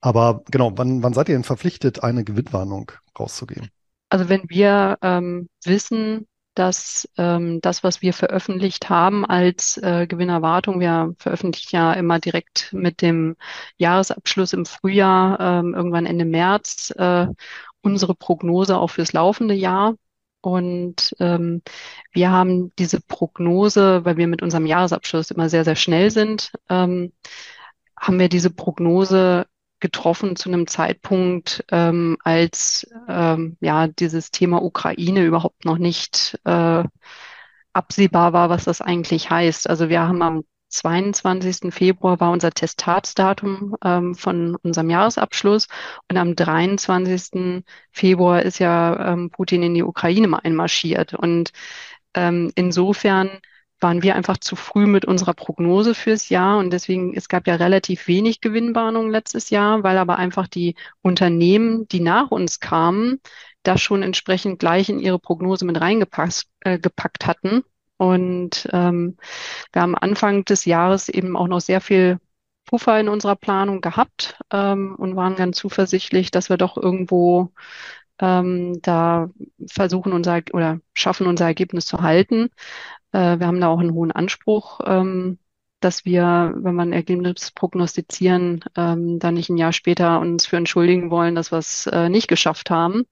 [0.00, 3.68] Aber genau, wann, wann seid ihr denn verpflichtet, eine Gewinnwarnung rauszugeben?
[4.08, 10.80] Also wenn wir ähm, wissen, dass ähm, das, was wir veröffentlicht haben als äh, Gewinnerwartung,
[10.80, 13.36] wir veröffentlichen ja immer direkt mit dem
[13.78, 17.26] Jahresabschluss im Frühjahr, ähm, irgendwann Ende März, äh,
[17.82, 19.94] unsere Prognose auch fürs laufende Jahr.
[20.40, 21.62] Und ähm,
[22.12, 27.12] wir haben diese Prognose, weil wir mit unserem Jahresabschluss immer sehr, sehr schnell sind, ähm,
[27.96, 29.46] haben wir diese Prognose
[29.82, 36.84] getroffen zu einem Zeitpunkt, ähm, als ähm, ja dieses Thema Ukraine überhaupt noch nicht äh,
[37.72, 39.68] absehbar war, was das eigentlich heißt.
[39.68, 41.74] Also wir haben am 22.
[41.74, 45.66] Februar war unser Testatsdatum ähm, von unserem Jahresabschluss
[46.08, 47.64] und am 23.
[47.90, 51.12] Februar ist ja ähm, Putin in die Ukraine einmarschiert.
[51.12, 51.52] Und
[52.14, 53.30] ähm, insofern
[53.82, 57.56] waren wir einfach zu früh mit unserer Prognose fürs Jahr und deswegen, es gab ja
[57.56, 63.20] relativ wenig Gewinnwarnungen letztes Jahr, weil aber einfach die Unternehmen, die nach uns kamen,
[63.62, 67.62] das schon entsprechend gleich in ihre Prognose mit reingepackt äh, gepackt hatten.
[67.96, 69.16] Und ähm,
[69.72, 72.18] wir haben Anfang des Jahres eben auch noch sehr viel
[72.66, 77.52] Puffer in unserer Planung gehabt ähm, und waren ganz zuversichtlich, dass wir doch irgendwo
[78.20, 79.30] ähm, da
[79.66, 82.50] versuchen unser oder schaffen unser Ergebnis zu halten.
[83.12, 85.38] Äh, wir haben da auch einen hohen Anspruch, ähm,
[85.80, 90.56] dass wir, wenn wir ein Ergebnis prognostizieren, ähm, dann nicht ein Jahr später uns für
[90.56, 93.04] entschuldigen wollen, dass wir es äh, nicht geschafft haben.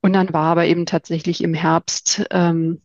[0.00, 2.82] Und dann war aber eben tatsächlich im Herbst ähm,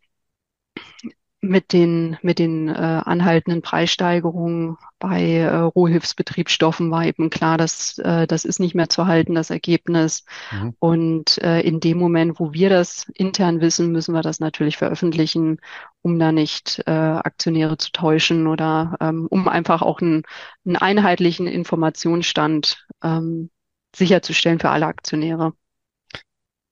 [1.41, 8.25] mit den, mit den äh, anhaltenden Preissteigerungen bei äh, Rohhilfsbetriebsstoffen war eben klar, dass äh,
[8.25, 10.25] das ist nicht mehr zu halten, das Ergebnis.
[10.51, 10.75] Mhm.
[10.79, 15.59] Und äh, in dem Moment, wo wir das intern wissen, müssen wir das natürlich veröffentlichen,
[16.01, 20.23] um da nicht äh, Aktionäre zu täuschen oder ähm, um einfach auch einen,
[20.65, 23.51] einen einheitlichen Informationsstand ähm,
[23.95, 25.53] sicherzustellen für alle Aktionäre.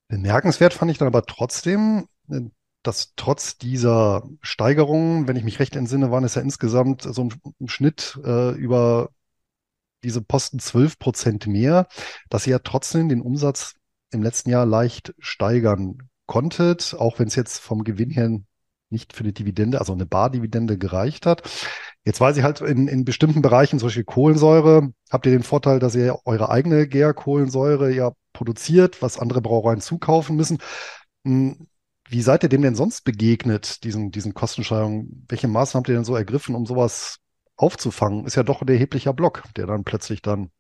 [0.08, 2.42] Bemerkenswert fand ich dann aber trotzdem, äh,
[2.88, 7.68] dass trotz dieser Steigerungen, wenn ich mich recht entsinne, waren es ja insgesamt so im,
[7.68, 9.10] Schnitt äh, über
[10.04, 11.88] diese Posten 12 Prozent mehr,
[12.30, 13.74] dass ihr ja trotzdem den Umsatz
[14.12, 18.40] im letzten Jahr leicht steigern konntet, auch wenn es jetzt vom Gewinn her
[18.90, 21.50] nicht für eine Dividende, also eine Bardividende gereicht hat.
[22.06, 25.80] Jetzt weiß ich halt, in, in bestimmten Bereichen, zum Beispiel Kohlensäure, habt ihr den Vorteil,
[25.80, 30.60] dass ihr eure eigene Gärkohlensäure ja produziert, was andere Brauereien zukaufen müssen.
[32.08, 35.26] Wie seid ihr dem denn sonst begegnet, diesen, diesen Kostensteigerungen?
[35.28, 37.18] Welche Maßnahmen habt ihr denn so ergriffen, um sowas
[37.56, 38.26] aufzufangen?
[38.26, 40.52] Ist ja doch ein erheblicher Block, der dann plötzlich dann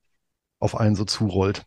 [0.60, 1.64] auf einen so zurollt.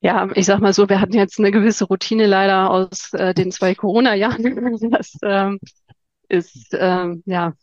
[0.00, 3.50] Ja, ich sag mal so, wir hatten jetzt eine gewisse Routine leider aus äh, den
[3.50, 4.90] zwei Corona-Jahren.
[4.90, 5.58] Das ähm,
[6.28, 7.54] ist, ähm, ja,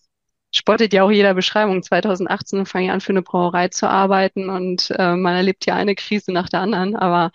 [0.52, 1.84] spottet ja auch jeder Beschreibung.
[1.84, 5.96] 2018 fange ich an, für eine Brauerei zu arbeiten und äh, man erlebt ja eine
[5.96, 6.96] Krise nach der anderen.
[6.96, 7.32] Aber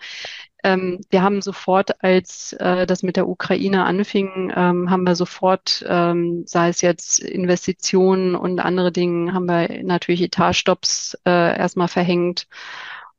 [0.67, 5.85] ähm, wir haben sofort, als äh, das mit der Ukraine anfing, ähm, haben wir sofort,
[5.87, 12.47] ähm, sei es jetzt Investitionen und andere Dinge, haben wir natürlich Etatstopps äh, erstmal verhängt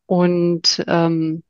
[0.05, 1.43] und ähm,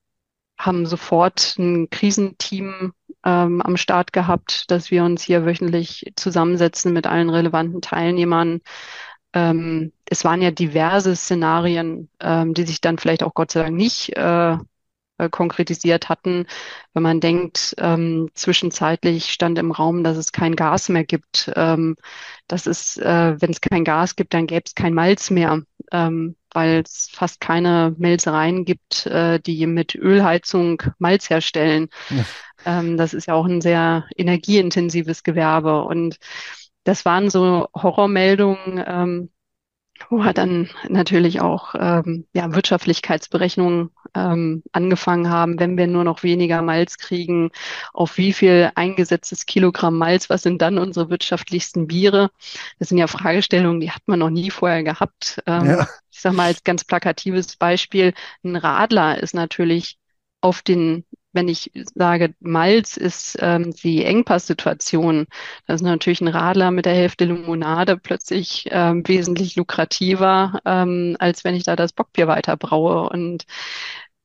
[0.56, 2.92] haben sofort ein Krisenteam
[3.24, 8.60] ähm, am Start gehabt, dass wir uns hier wöchentlich zusammensetzen mit allen relevanten Teilnehmern.
[9.32, 13.76] Ähm, es waren ja diverse Szenarien, ähm, die sich dann vielleicht auch Gott sei Dank
[13.76, 14.58] nicht äh,
[15.18, 16.46] äh, konkretisiert hatten.
[16.94, 21.52] Wenn man denkt, ähm, zwischenzeitlich stand im Raum, dass es kein Gas mehr gibt.
[21.56, 21.96] Ähm,
[22.46, 26.36] das ist, äh, wenn es kein Gas gibt, dann gäbe es kein Malz mehr, ähm,
[26.52, 31.88] weil es fast keine Melzereien gibt, äh, die mit Ölheizung Malz herstellen.
[32.10, 32.24] Ja.
[32.64, 35.82] Ähm, das ist ja auch ein sehr energieintensives Gewerbe.
[35.82, 36.18] Und
[36.84, 39.30] das waren so Horrormeldungen, ähm,
[40.08, 46.62] wo dann natürlich auch ähm, ja, Wirtschaftlichkeitsberechnungen ähm, angefangen haben, wenn wir nur noch weniger
[46.62, 47.50] Malz kriegen,
[47.92, 52.30] auf wie viel eingesetztes Kilogramm Malz, was sind dann unsere wirtschaftlichsten Biere?
[52.78, 55.42] Das sind ja Fragestellungen, die hat man noch nie vorher gehabt.
[55.46, 55.88] Ähm, ja.
[56.10, 59.98] Ich sage mal als ganz plakatives Beispiel, ein Radler ist natürlich
[60.40, 61.04] auf den
[61.38, 65.26] wenn ich sage, Malz ist ähm, die Engpasssituation,
[65.66, 71.44] das ist natürlich ein Radler mit der Hälfte Limonade plötzlich ähm, wesentlich lukrativer, ähm, als
[71.44, 73.08] wenn ich da das Bockbier weiter braue.
[73.08, 73.44] Und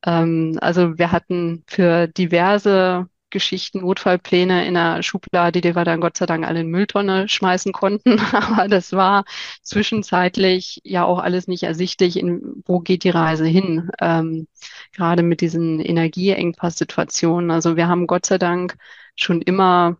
[0.04, 6.16] ähm, also wir hatten für diverse Geschichten, Notfallpläne in der Schublade, die wir dann Gott
[6.16, 8.18] sei Dank alle in Mülltonne schmeißen konnten.
[8.32, 9.24] Aber das war
[9.62, 14.46] zwischenzeitlich ja auch alles nicht ersichtlich, in, wo geht die Reise hin, ähm,
[14.92, 17.50] gerade mit diesen Energieengpass-Situationen.
[17.50, 18.76] Also wir haben Gott sei Dank
[19.16, 19.96] schon immer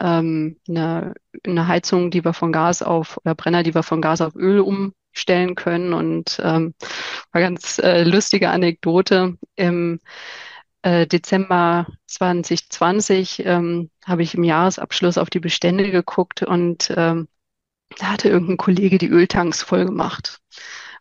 [0.00, 1.14] ähm, eine,
[1.46, 4.60] eine Heizung, die wir von Gas auf, oder Brenner, die wir von Gas auf Öl
[4.60, 5.92] umstellen können.
[5.92, 6.74] Und ähm,
[7.32, 9.36] war ganz äh, lustige Anekdote.
[9.56, 10.00] Im
[10.82, 17.28] äh, Dezember 2020 ähm, habe ich im Jahresabschluss auf die Bestände geguckt und ähm,
[17.98, 20.40] da hatte irgendein Kollege die Öltanks voll gemacht,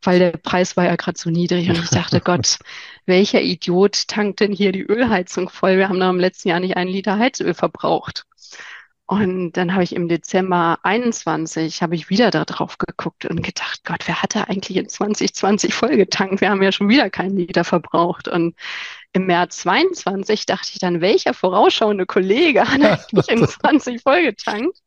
[0.04, 2.58] weil der Preis war ja gerade so niedrig und ich dachte, Gott,
[3.06, 5.78] welcher Idiot tankt denn hier die Ölheizung voll?
[5.78, 8.26] Wir haben da im letzten Jahr nicht einen Liter Heizöl verbraucht.
[9.10, 13.84] Und dann habe ich im Dezember 21 habe ich wieder da drauf geguckt und gedacht,
[13.84, 16.42] Gott, wer hatte eigentlich in 2020 vollgetankt?
[16.42, 18.28] Wir haben ja schon wieder keinen Liter verbraucht.
[18.28, 18.56] Und
[19.13, 24.78] im März 22 dachte ich dann, welcher vorausschauende Kollege hat eigentlich in 20 vollgetankt?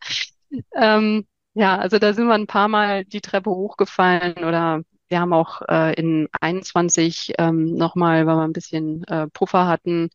[0.75, 5.33] Ähm, ja, also da sind wir ein paar Mal die Treppe hochgefallen oder wir haben
[5.33, 10.09] auch äh, in 21 ähm, nochmal, weil wir ein bisschen äh, Puffer hatten,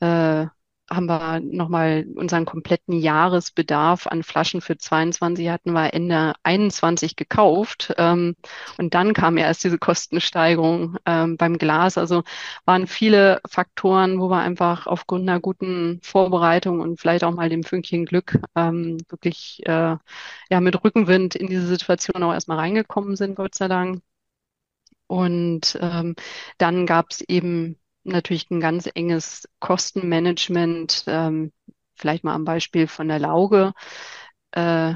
[0.00, 0.46] äh,
[0.90, 7.94] haben wir nochmal unseren kompletten Jahresbedarf an Flaschen für 22 hatten wir Ende 21 gekauft.
[7.98, 8.36] Ähm,
[8.78, 11.98] und dann kam erst diese Kostensteigerung ähm, beim Glas.
[11.98, 12.22] Also
[12.64, 17.64] waren viele Faktoren, wo wir einfach aufgrund einer guten Vorbereitung und vielleicht auch mal dem
[17.64, 19.96] Fünkchen Glück ähm, wirklich äh,
[20.50, 24.02] ja mit Rückenwind in diese Situation auch erstmal reingekommen sind, Gott sei Dank.
[25.06, 26.14] Und ähm,
[26.58, 31.04] dann gab es eben natürlich ein ganz enges Kostenmanagement.
[31.06, 31.52] Ähm,
[31.96, 33.72] vielleicht mal am Beispiel von der Lauge.
[34.52, 34.94] Äh,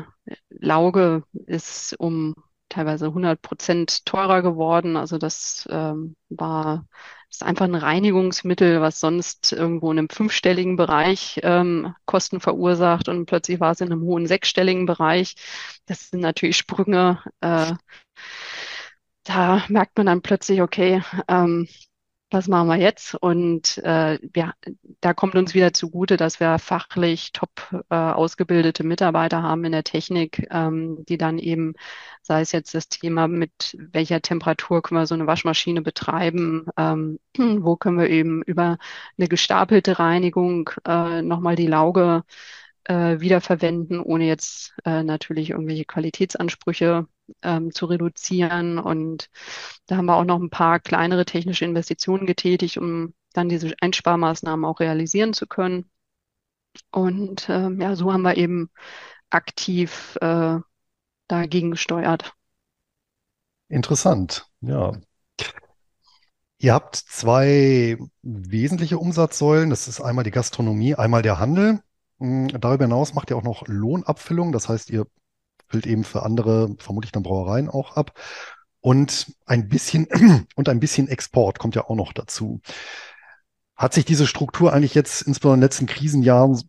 [0.51, 2.35] Lauge ist um
[2.69, 4.97] teilweise 100 Prozent teurer geworden.
[4.97, 6.87] Also das ähm, war
[7.33, 13.09] das ist einfach ein Reinigungsmittel, was sonst irgendwo in einem fünfstelligen Bereich ähm, Kosten verursacht
[13.09, 15.37] und plötzlich war es in einem hohen sechsstelligen Bereich.
[15.87, 17.23] Das sind natürlich Sprünge.
[17.41, 17.73] Äh,
[19.25, 21.69] da merkt man dann plötzlich, okay, ähm,
[22.33, 23.15] was machen wir jetzt?
[23.15, 24.55] Und äh, ja,
[25.01, 27.51] da kommt uns wieder zugute, dass wir fachlich top
[27.91, 31.75] äh, ausgebildete Mitarbeiter haben in der Technik, ähm, die dann eben,
[32.23, 37.19] sei es jetzt das Thema, mit welcher Temperatur können wir so eine Waschmaschine betreiben, ähm,
[37.37, 38.79] wo können wir eben über
[39.19, 42.25] eine gestapelte Reinigung äh, nochmal die Lauge
[42.85, 47.07] äh, wiederverwenden, ohne jetzt äh, natürlich irgendwelche Qualitätsansprüche
[47.43, 48.79] ähm, zu reduzieren.
[48.79, 49.31] Und
[49.87, 54.65] da haben wir auch noch ein paar kleinere technische Investitionen getätigt, um dann diese Einsparmaßnahmen
[54.65, 55.91] auch realisieren zu können.
[56.91, 58.71] Und ähm, ja, so haben wir eben
[59.31, 60.59] aktiv äh,
[61.29, 62.35] dagegen gesteuert.
[63.69, 64.93] Interessant, ja.
[66.59, 69.71] Ihr habt zwei wesentliche Umsatzsäulen.
[69.71, 71.81] Das ist einmal die Gastronomie, einmal der Handel.
[72.21, 74.53] Hm, darüber hinaus macht ihr auch noch Lohnabfüllung.
[74.53, 75.07] Das heißt, ihr
[75.73, 78.19] füllt eben für andere, vermutlich dann Brauereien auch ab.
[78.81, 80.07] Und ein bisschen,
[80.55, 82.61] und ein bisschen Export kommt ja auch noch dazu.
[83.75, 86.69] Hat sich diese Struktur eigentlich jetzt insbesondere in den letzten Krisenjahren ein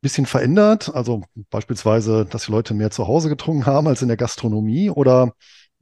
[0.00, 0.94] bisschen verändert?
[0.94, 5.34] Also beispielsweise, dass die Leute mehr zu Hause getrunken haben als in der Gastronomie oder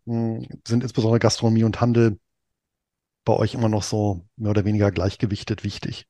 [0.07, 2.19] hm, sind insbesondere Gastronomie und Handel
[3.25, 6.10] bei euch immer noch so mehr oder weniger gleichgewichtet wichtig?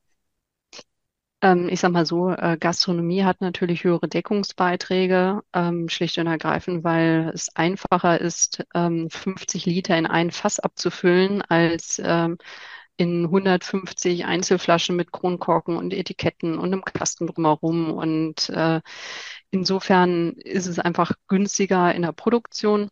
[1.43, 6.83] Ähm, ich sag mal so, äh, Gastronomie hat natürlich höhere Deckungsbeiträge, ähm, schlicht und ergreifend,
[6.83, 12.37] weil es einfacher ist, ähm, 50 Liter in ein Fass abzufüllen, als ähm,
[12.97, 17.91] in 150 Einzelflaschen mit Kronkorken und Etiketten und einem Kasten drumherum.
[17.91, 18.81] Und äh,
[19.51, 22.89] insofern ist es einfach günstiger in der Produktion.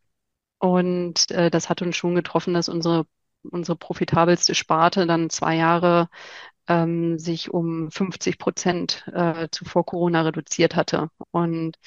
[0.59, 3.05] Und äh, das hat uns schon getroffen, dass unsere,
[3.43, 6.09] unsere profitabelste Sparte dann zwei Jahre
[6.69, 11.09] ähm, sich um 50 Prozent äh, zuvor Corona reduziert hatte.
[11.31, 11.77] Und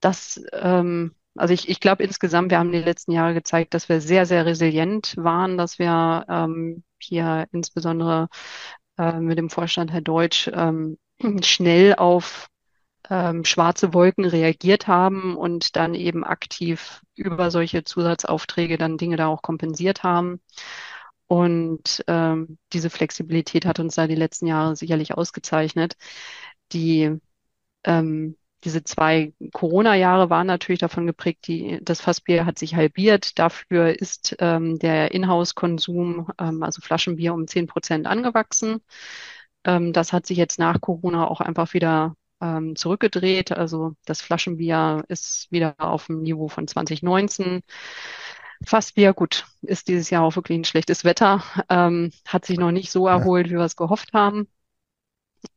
[0.00, 4.00] das, ähm, also ich, ich glaube insgesamt, wir haben die letzten Jahre gezeigt, dass wir
[4.00, 8.28] sehr, sehr resilient waren, dass wir ähm, hier insbesondere
[8.98, 10.98] äh, mit dem Vorstand Herr Deutsch ähm,
[11.42, 12.48] schnell auf
[13.10, 19.28] ähm, schwarze Wolken reagiert haben und dann eben aktiv über solche Zusatzaufträge dann Dinge da
[19.28, 20.40] auch kompensiert haben.
[21.32, 25.96] Und ähm, diese Flexibilität hat uns da die letzten Jahre sicherlich ausgezeichnet.
[26.72, 27.18] Die
[27.84, 33.38] ähm, diese zwei Corona-Jahre waren natürlich davon geprägt, die, das Fassbier hat sich halbiert.
[33.38, 38.82] Dafür ist ähm, der Inhouse-Konsum, ähm, also Flaschenbier, um zehn Prozent angewachsen.
[39.64, 43.52] Ähm, das hat sich jetzt nach Corona auch einfach wieder ähm, zurückgedreht.
[43.52, 47.62] Also das Flaschenbier ist wieder auf dem Niveau von 2019.
[48.66, 52.90] Fassbier, gut, ist dieses Jahr auch wirklich ein schlechtes Wetter, ähm, hat sich noch nicht
[52.90, 54.48] so erholt, wie wir es gehofft haben.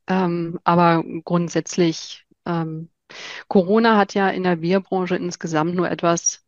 [0.08, 2.90] Ähm, aber grundsätzlich ähm,
[3.48, 6.44] Corona hat ja in der Bierbranche insgesamt nur etwas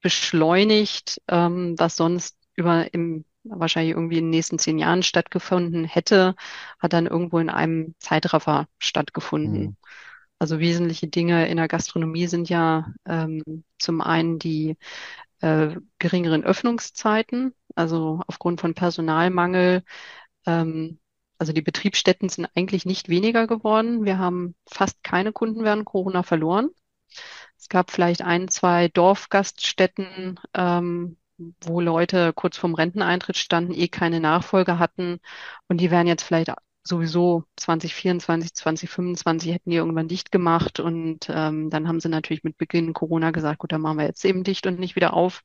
[0.00, 6.34] beschleunigt, ähm, was sonst über im wahrscheinlich irgendwie in den nächsten zehn Jahren stattgefunden hätte,
[6.80, 9.62] hat dann irgendwo in einem Zeitraffer stattgefunden.
[9.62, 9.76] Mhm.
[10.38, 14.76] Also wesentliche Dinge in der Gastronomie sind ja ähm, zum einen die
[15.40, 19.82] äh, geringeren Öffnungszeiten, also aufgrund von Personalmangel
[20.46, 20.98] ähm,
[21.38, 24.04] also die Betriebsstätten sind eigentlich nicht weniger geworden.
[24.04, 26.70] Wir haben fast keine Kunden während Corona verloren.
[27.58, 31.18] Es gab vielleicht ein, zwei Dorfgaststätten, ähm,
[31.60, 35.20] wo Leute kurz vorm Renteneintritt standen, eh keine Nachfolger hatten
[35.68, 36.50] und die wären jetzt vielleicht
[36.86, 42.56] sowieso 2024, 2025 hätten die irgendwann dicht gemacht und ähm, dann haben sie natürlich mit
[42.58, 45.42] Beginn Corona gesagt, gut, dann machen wir jetzt eben dicht und nicht wieder auf.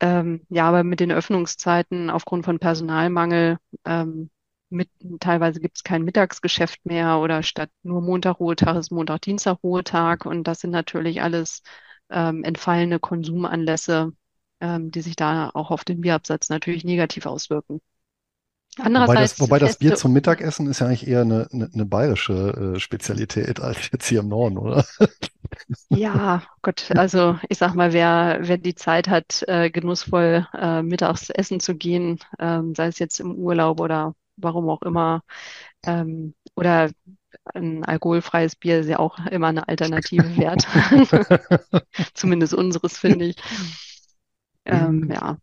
[0.00, 4.30] Ähm, ja, aber mit den Öffnungszeiten aufgrund von Personalmangel ähm,
[4.70, 4.88] mit,
[5.20, 10.26] teilweise gibt es kein Mittagsgeschäft mehr oder statt nur Montag Ruhetag ist Montag, Dienstag Ruhetag.
[10.26, 11.62] Und das sind natürlich alles
[12.10, 14.12] ähm, entfallene Konsumanlässe,
[14.60, 17.80] ähm, die sich da auch auf den Bierabsatz natürlich negativ auswirken.
[18.84, 22.74] Wobei das, wobei das Bier zum Mittagessen ist ja eigentlich eher eine, eine, eine bayerische
[22.76, 24.84] äh, Spezialität als jetzt hier im Norden, oder?
[25.88, 31.30] Ja, Gott, also ich sag mal, wer, wer die Zeit hat, äh, genussvoll äh, mittags
[31.30, 35.22] essen zu gehen, ähm, sei es jetzt im Urlaub oder warum auch immer.
[35.84, 36.90] Ähm, oder
[37.54, 40.66] ein alkoholfreies Bier ist ja auch immer eine Alternative wert.
[42.14, 43.36] Zumindest unseres, finde ich.
[44.64, 45.12] Ähm, mhm.
[45.12, 45.38] ja.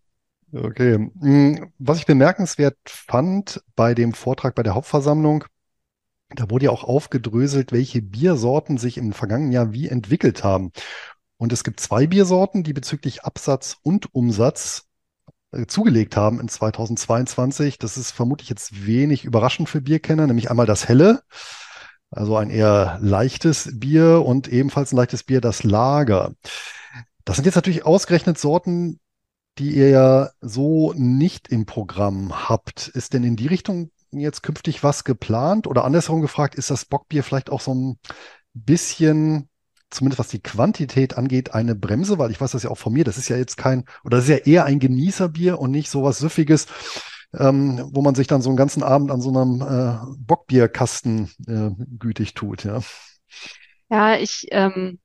[0.53, 0.97] Okay.
[0.97, 5.43] Mm, was ich bemerkenswert fand bei dem Vortrag bei der Hauptversammlung,
[6.29, 10.71] da wurde ja auch aufgedröselt, welche Biersorten sich im vergangenen Jahr wie entwickelt haben.
[11.37, 14.87] Und es gibt zwei Biersorten, die bezüglich Absatz und Umsatz
[15.51, 17.77] äh, zugelegt haben in 2022.
[17.77, 21.21] Das ist vermutlich jetzt wenig überraschend für Bierkenner, nämlich einmal das Helle,
[22.09, 26.33] also ein eher leichtes Bier und ebenfalls ein leichtes Bier, das Lager.
[27.23, 28.99] Das sind jetzt natürlich ausgerechnet Sorten,
[29.59, 32.87] die ihr ja so nicht im Programm habt.
[32.89, 35.67] Ist denn in die Richtung jetzt künftig was geplant?
[35.67, 37.99] Oder andersherum gefragt, ist das Bockbier vielleicht auch so ein
[38.53, 39.49] bisschen
[39.89, 43.03] zumindest was die Quantität angeht, eine Bremse, weil ich weiß das ja auch von mir,
[43.03, 46.19] das ist ja jetzt kein, oder das ist ja eher ein Genießerbier und nicht sowas
[46.19, 46.67] Süffiges,
[47.33, 51.71] ähm, wo man sich dann so einen ganzen Abend an so einem äh, Bockbierkasten äh,
[51.97, 52.81] gütig tut, ja.
[53.89, 54.99] Ja, ich, ähm,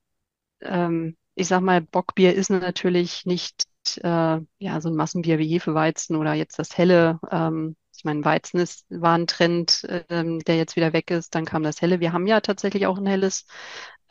[0.61, 3.65] ähm, ich sag mal, Bockbier ist natürlich nicht
[4.03, 7.21] äh, ja so ein Massenbier wie Hefeweizen oder jetzt das helle.
[7.31, 11.35] Ähm, ich meine, Weizen ist, war ein Trend, ähm, der jetzt wieder weg ist.
[11.35, 12.01] Dann kam das helle.
[12.01, 13.47] Wir haben ja tatsächlich auch ein helles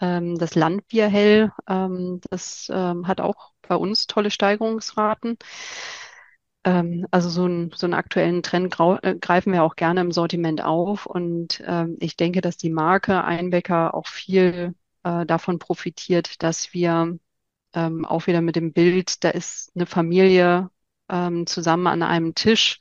[0.01, 5.37] ähm, das Landbier hell, ähm, das ähm, hat auch bei uns tolle Steigerungsraten.
[6.63, 10.63] Ähm, also so, ein, so einen aktuellen Trend äh, greifen wir auch gerne im Sortiment
[10.63, 11.05] auf.
[11.05, 17.17] Und ähm, ich denke, dass die Marke Einbecker auch viel äh, davon profitiert, dass wir
[17.73, 20.69] ähm, auch wieder mit dem Bild, da ist eine Familie
[21.45, 22.79] zusammen an einem Tisch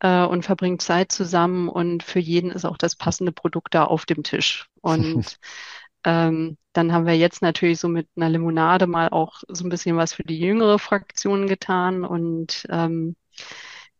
[0.00, 4.06] äh, und verbringt Zeit zusammen und für jeden ist auch das passende Produkt da auf
[4.06, 4.66] dem Tisch.
[4.80, 5.38] Und
[6.04, 9.96] Ähm, dann haben wir jetzt natürlich so mit einer Limonade mal auch so ein bisschen
[9.96, 13.16] was für die jüngere Fraktion getan und ähm,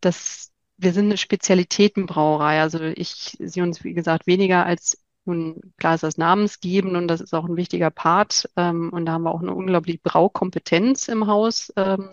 [0.01, 2.61] das, wir sind eine Spezialitätenbrauerei.
[2.61, 5.03] Also ich sehe uns, wie gesagt, weniger als
[5.33, 8.49] nun, klar ist das namensgebend und das ist auch ein wichtiger Part.
[8.57, 12.11] Ähm, und da haben wir auch eine unglaubliche Braukompetenz im Haus, ähm,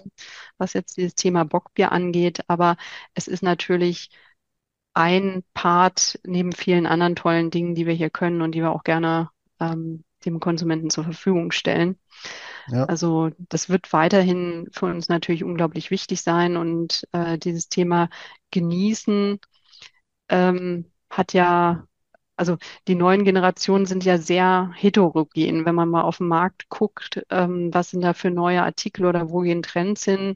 [0.58, 2.42] was jetzt dieses Thema Bockbier angeht.
[2.48, 2.78] Aber
[3.14, 4.10] es ist natürlich
[4.94, 8.84] ein Part neben vielen anderen tollen Dingen, die wir hier können und die wir auch
[8.84, 11.98] gerne ähm, dem Konsumenten zur Verfügung stellen.
[12.68, 12.86] Ja.
[12.86, 18.10] Also das wird weiterhin für uns natürlich unglaublich wichtig sein und äh, dieses Thema
[18.52, 19.40] Genießen
[20.30, 21.88] ähm, hat ja,
[22.38, 22.58] also
[22.88, 25.66] die neuen Generationen sind ja sehr heterogen.
[25.66, 29.30] Wenn man mal auf den Markt guckt, ähm, was sind da für neue Artikel oder
[29.30, 30.36] wo gehen Trends hin,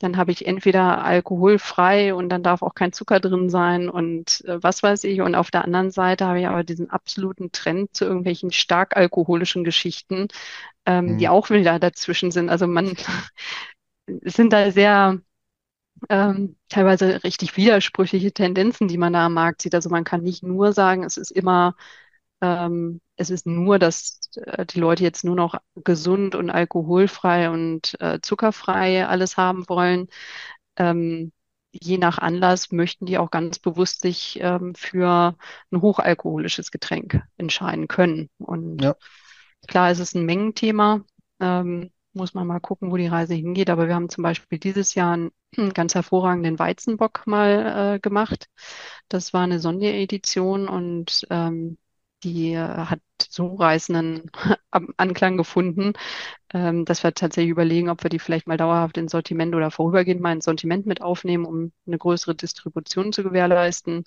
[0.00, 4.62] dann habe ich entweder alkoholfrei und dann darf auch kein Zucker drin sein und äh,
[4.62, 5.20] was weiß ich.
[5.20, 9.64] Und auf der anderen Seite habe ich aber diesen absoluten Trend zu irgendwelchen stark alkoholischen
[9.64, 10.28] Geschichten,
[10.86, 11.18] ähm, mhm.
[11.18, 12.48] die auch wieder dazwischen sind.
[12.48, 12.96] Also man
[14.22, 15.20] sind da sehr
[16.08, 19.74] ähm, teilweise richtig widersprüchliche Tendenzen, die man da am Markt sieht.
[19.74, 21.74] Also man kann nicht nur sagen, es ist immer
[22.40, 28.00] ähm, es ist nur, dass äh, die Leute jetzt nur noch gesund und alkoholfrei und
[28.00, 30.08] äh, zuckerfrei alles haben wollen.
[30.76, 31.32] Ähm,
[31.72, 35.36] je nach Anlass möchten die auch ganz bewusst sich ähm, für
[35.70, 38.30] ein hochalkoholisches Getränk entscheiden können.
[38.38, 38.94] Und ja.
[39.66, 41.04] klar ist es ein Mengenthema.
[41.40, 43.70] Ähm, muss man mal gucken, wo die Reise hingeht.
[43.70, 45.30] Aber wir haben zum Beispiel dieses Jahr einen,
[45.74, 48.48] ganz hervorragenden Weizenbock mal äh, gemacht.
[49.08, 51.78] Das war eine Sonderedition und ähm,
[52.24, 54.30] die äh, hat so reißenden
[54.96, 55.94] Anklang gefunden,
[56.52, 60.20] ähm, dass wir tatsächlich überlegen, ob wir die vielleicht mal dauerhaft ins Sortiment oder vorübergehend
[60.20, 64.04] mal ins Sortiment mit aufnehmen, um eine größere Distribution zu gewährleisten.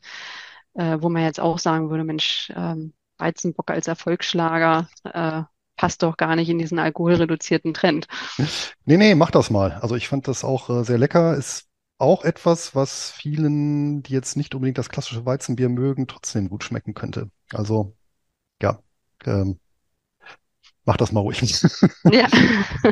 [0.73, 5.43] Äh, wo man jetzt auch sagen würde, Mensch, ähm, Weizenbock als Erfolgsschlager äh,
[5.81, 8.07] passt doch gar nicht in diesen alkoholreduzierten Trend.
[8.85, 9.79] Nee, nee, mach das mal.
[9.81, 11.35] Also ich fand das auch äh, sehr lecker.
[11.35, 16.63] Ist auch etwas, was vielen, die jetzt nicht unbedingt das klassische Weizenbier mögen, trotzdem gut
[16.63, 17.31] schmecken könnte.
[17.51, 17.95] Also
[18.61, 18.77] ja,
[19.25, 19.59] ähm,
[20.85, 21.41] mach das mal ruhig.
[22.11, 22.27] Ja.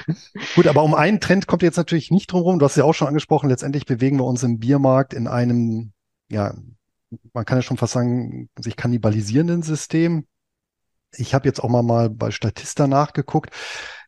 [0.56, 2.58] Gut, aber um einen Trend kommt jetzt natürlich nicht drum rum.
[2.58, 5.92] Du hast ja auch schon angesprochen, letztendlich bewegen wir uns im Biermarkt in einem,
[6.32, 6.56] ja,
[7.34, 10.26] man kann ja schon fast sagen, sich kannibalisierenden System.
[11.16, 13.51] Ich habe jetzt auch mal, mal bei Statista nachgeguckt.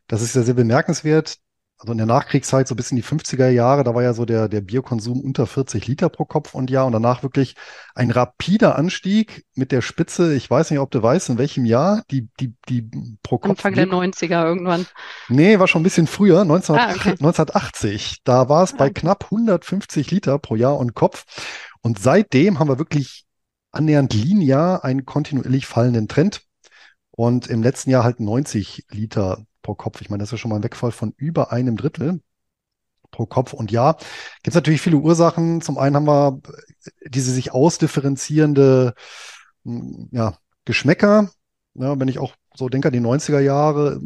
[0.06, 1.38] Das ist ja sehr bemerkenswert
[1.82, 4.48] also in der Nachkriegszeit, so bis in die 50er Jahre, da war ja so der,
[4.48, 7.56] der Bierkonsum unter 40 Liter pro Kopf und Jahr und danach wirklich
[7.96, 12.04] ein rapider Anstieg mit der Spitze, ich weiß nicht, ob du weißt, in welchem Jahr,
[12.12, 12.88] die, die, die
[13.24, 13.50] pro Kopf.
[13.50, 14.86] Anfang der 90er irgendwann.
[15.28, 17.10] Nee, war schon ein bisschen früher, 19, ah, okay.
[17.10, 18.18] 1980.
[18.22, 18.90] Da war es bei ah.
[18.90, 21.24] knapp 150 Liter pro Jahr und Kopf.
[21.80, 23.24] Und seitdem haben wir wirklich
[23.72, 26.42] annähernd linear einen kontinuierlich fallenden Trend.
[27.12, 30.00] Und im letzten Jahr halt 90 Liter pro Kopf.
[30.00, 32.20] Ich meine, das ist ja schon mal ein Wegfall von über einem Drittel
[33.10, 33.52] pro Kopf.
[33.52, 35.60] Und ja, gibt es natürlich viele Ursachen.
[35.60, 36.40] Zum einen haben wir
[37.06, 38.94] diese sich ausdifferenzierende
[39.64, 41.30] hm, ja, Geschmäcker.
[41.74, 44.00] Ja, wenn ich auch so denke an die 90er Jahre,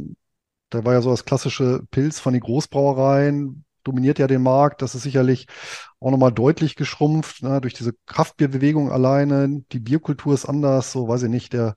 [0.70, 4.82] da war ja so das klassische Pilz von den Großbrauereien, dominiert ja den Markt.
[4.82, 5.46] Das ist sicherlich
[6.00, 9.62] auch nochmal deutlich geschrumpft, ne, durch diese Kraftbierbewegung alleine.
[9.72, 11.76] Die Bierkultur ist anders, so weiß ich nicht, der,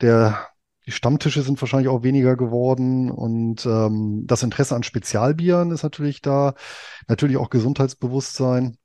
[0.00, 0.50] der
[0.86, 6.20] die Stammtische sind wahrscheinlich auch weniger geworden und ähm, das Interesse an Spezialbieren ist natürlich
[6.22, 6.54] da.
[7.06, 8.76] Natürlich auch Gesundheitsbewusstsein.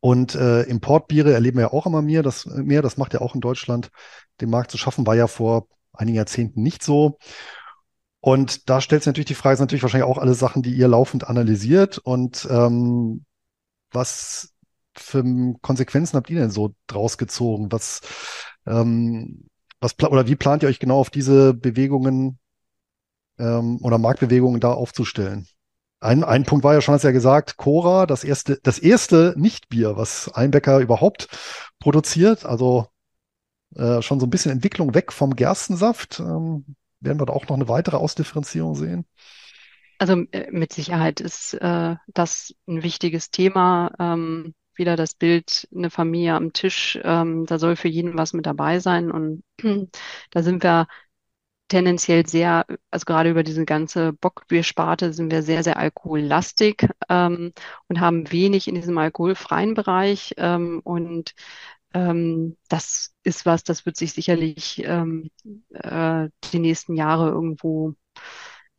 [0.00, 2.22] Und äh, Importbiere erleben wir ja auch immer mehr.
[2.22, 2.82] Das, mehr.
[2.82, 3.90] das macht ja auch in Deutschland
[4.40, 7.18] den Markt zu schaffen, war ja vor einigen Jahrzehnten nicht so.
[8.20, 10.88] Und da stellt sich natürlich die Frage, sind natürlich wahrscheinlich auch alle Sachen, die ihr
[10.88, 11.98] laufend analysiert.
[11.98, 13.24] Und ähm,
[13.90, 14.52] was
[14.94, 15.24] für
[15.62, 17.72] Konsequenzen habt ihr denn so draus gezogen?
[17.72, 18.02] Was
[18.66, 19.48] ähm,
[19.80, 22.38] was oder wie plant ihr euch genau auf diese Bewegungen
[23.38, 25.46] ähm, oder Marktbewegungen da aufzustellen?
[26.00, 29.96] Ein, ein Punkt war ja schon, hast ja gesagt, Cora, das erste, das erste Nichtbier,
[29.96, 31.28] was Einbecker überhaupt
[31.80, 32.46] produziert.
[32.46, 32.86] Also
[33.74, 36.20] äh, schon so ein bisschen Entwicklung weg vom Gerstensaft.
[36.20, 39.06] Ähm, werden wir da auch noch eine weitere Ausdifferenzierung sehen?
[39.98, 43.92] Also äh, mit Sicherheit ist äh, das ein wichtiges Thema.
[43.98, 48.46] Ähm, wieder das Bild, eine Familie am Tisch, ähm, da soll für jeden was mit
[48.46, 49.10] dabei sein.
[49.10, 49.42] Und
[50.30, 50.86] da sind wir
[51.68, 57.52] tendenziell sehr, also gerade über diese ganze Bockbiersparte sind wir sehr, sehr alkohollastig ähm,
[57.88, 60.34] und haben wenig in diesem alkoholfreien Bereich.
[60.38, 61.34] Ähm, und
[61.94, 65.30] ähm, das ist was, das wird sich sicherlich ähm,
[65.74, 67.94] äh, die nächsten Jahre irgendwo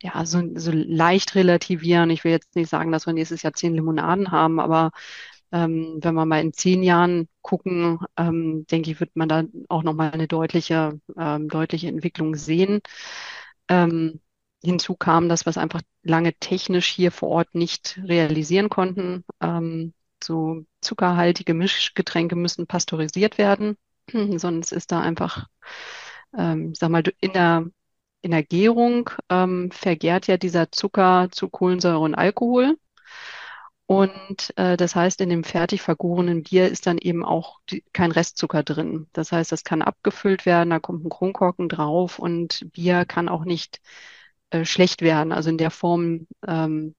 [0.02, 2.10] ja, so, so leicht relativieren.
[2.10, 4.91] Ich will jetzt nicht sagen, dass wir nächstes Jahr zehn Limonaden haben, aber
[5.52, 9.84] ähm, wenn wir mal in zehn Jahren gucken, ähm, denke ich, wird man da auch
[9.84, 12.82] nochmal eine deutliche, ähm, deutliche Entwicklung sehen.
[13.70, 14.20] Ähm,
[14.64, 19.24] hinzu kam, dass wir es einfach lange technisch hier vor Ort nicht realisieren konnten.
[19.41, 19.93] Ähm,
[20.24, 23.78] so zuckerhaltige Mischgetränke müssen pasteurisiert werden.
[24.38, 25.47] Sonst ist da einfach,
[26.38, 27.66] ähm, sag mal, in der,
[28.22, 32.78] in der Gärung ähm, vergärt ja dieser Zucker zu Kohlensäure und Alkohol.
[33.90, 38.12] Und äh, das heißt, in dem fertig vergorenen Bier ist dann eben auch die, kein
[38.12, 39.08] Restzucker drin.
[39.14, 43.46] Das heißt, das kann abgefüllt werden, da kommt ein Kronkorken drauf und Bier kann auch
[43.46, 43.82] nicht
[44.52, 45.32] äh, schlecht werden.
[45.34, 46.94] Also in der Form, ähm,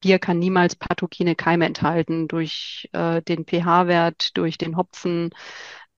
[0.00, 5.30] Bier kann niemals pathogene Keime enthalten durch äh, den pH-Wert, durch den Hopfen,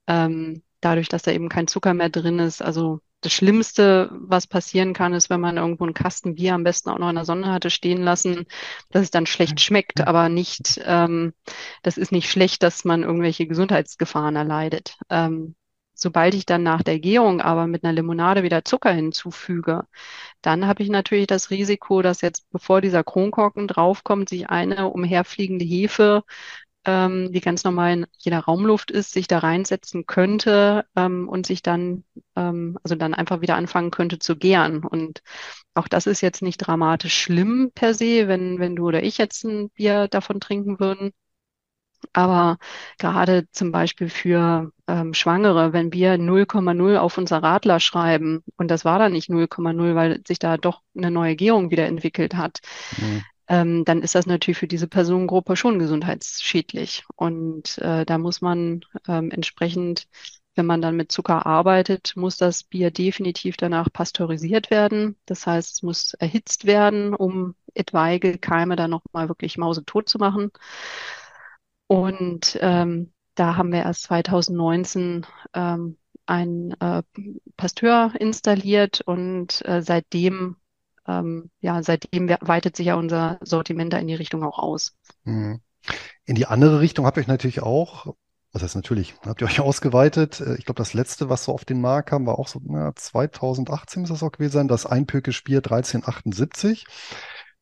[0.08, 2.62] ähm, dadurch, dass da eben kein Zucker mehr drin ist.
[2.62, 6.90] Also das Schlimmste, was passieren kann, ist, wenn man irgendwo einen Kasten Bier am besten
[6.90, 8.46] auch noch in der Sonne hatte stehen lassen,
[8.90, 11.34] dass es dann schlecht schmeckt, aber nicht, ähm,
[11.82, 14.96] das ist nicht schlecht, dass man irgendwelche Gesundheitsgefahren erleidet.
[15.10, 15.56] Ähm,
[15.94, 19.84] sobald ich dann nach der Gärung aber mit einer Limonade wieder Zucker hinzufüge,
[20.42, 25.64] dann habe ich natürlich das Risiko, dass jetzt, bevor dieser Kronkorken draufkommt, sich eine umherfliegende
[25.64, 26.22] Hefe
[26.88, 31.62] ähm, die ganz normal in jeder Raumluft ist, sich da reinsetzen könnte ähm, und sich
[31.62, 34.82] dann, ähm, also dann einfach wieder anfangen könnte zu gären.
[34.84, 35.22] Und
[35.74, 39.44] auch das ist jetzt nicht dramatisch schlimm per se, wenn, wenn du oder ich jetzt
[39.44, 41.12] ein Bier davon trinken würden.
[42.14, 42.56] Aber
[42.98, 48.84] gerade zum Beispiel für ähm, Schwangere, wenn wir 0,0 auf unser Radler schreiben und das
[48.86, 52.60] war dann nicht 0,0, weil sich da doch eine neue Gärung wieder entwickelt hat,
[52.96, 57.04] mhm ähm, dann ist das natürlich für diese Personengruppe schon gesundheitsschädlich.
[57.16, 60.06] Und äh, da muss man ähm, entsprechend,
[60.54, 65.16] wenn man dann mit Zucker arbeitet, muss das Bier definitiv danach pasteurisiert werden.
[65.26, 70.50] Das heißt, es muss erhitzt werden, um etwaige Keime dann nochmal wirklich mausetot zu machen.
[71.86, 75.96] Und ähm, da haben wir erst 2019 ähm,
[76.26, 77.02] ein äh,
[77.56, 80.56] Pasteur installiert und äh, seitdem
[81.08, 84.94] ähm, ja, seitdem weitet sich ja unser Sortiment da in die Richtung auch aus.
[85.24, 85.60] Mhm.
[86.24, 88.14] In die andere Richtung habt ihr euch natürlich auch,
[88.52, 90.40] was heißt natürlich, habt ihr euch ausgeweitet.
[90.40, 92.94] Äh, ich glaube, das letzte, was so auf den Markt kam, war auch so na,
[92.94, 96.86] 2018 muss das auch gewesen sein, das Einpöke-Spiel 1378.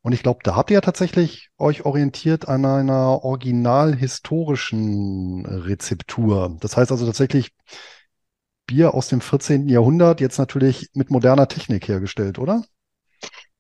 [0.03, 6.57] Und ich glaube, da habt ihr ja tatsächlich euch orientiert an einer original historischen Rezeptur.
[6.61, 7.53] Das heißt also tatsächlich
[8.67, 9.69] Bier aus dem 14.
[9.69, 12.65] Jahrhundert, jetzt natürlich mit moderner Technik hergestellt, oder?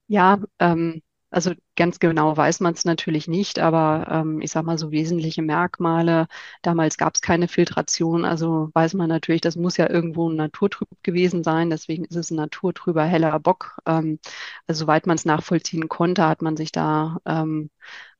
[0.09, 4.78] Ja, ähm, also ganz genau weiß man es natürlich nicht, aber ähm, ich sage mal
[4.78, 6.28] so wesentliche Merkmale.
[6.62, 10.88] Damals gab es keine Filtration, also weiß man natürlich, das muss ja irgendwo ein naturtrüb
[11.02, 11.68] gewesen sein.
[11.70, 13.78] Deswegen ist es ein naturtrüber heller Bock.
[13.86, 14.18] Ähm,
[14.66, 17.70] also soweit man es nachvollziehen konnte, hat man sich da ähm,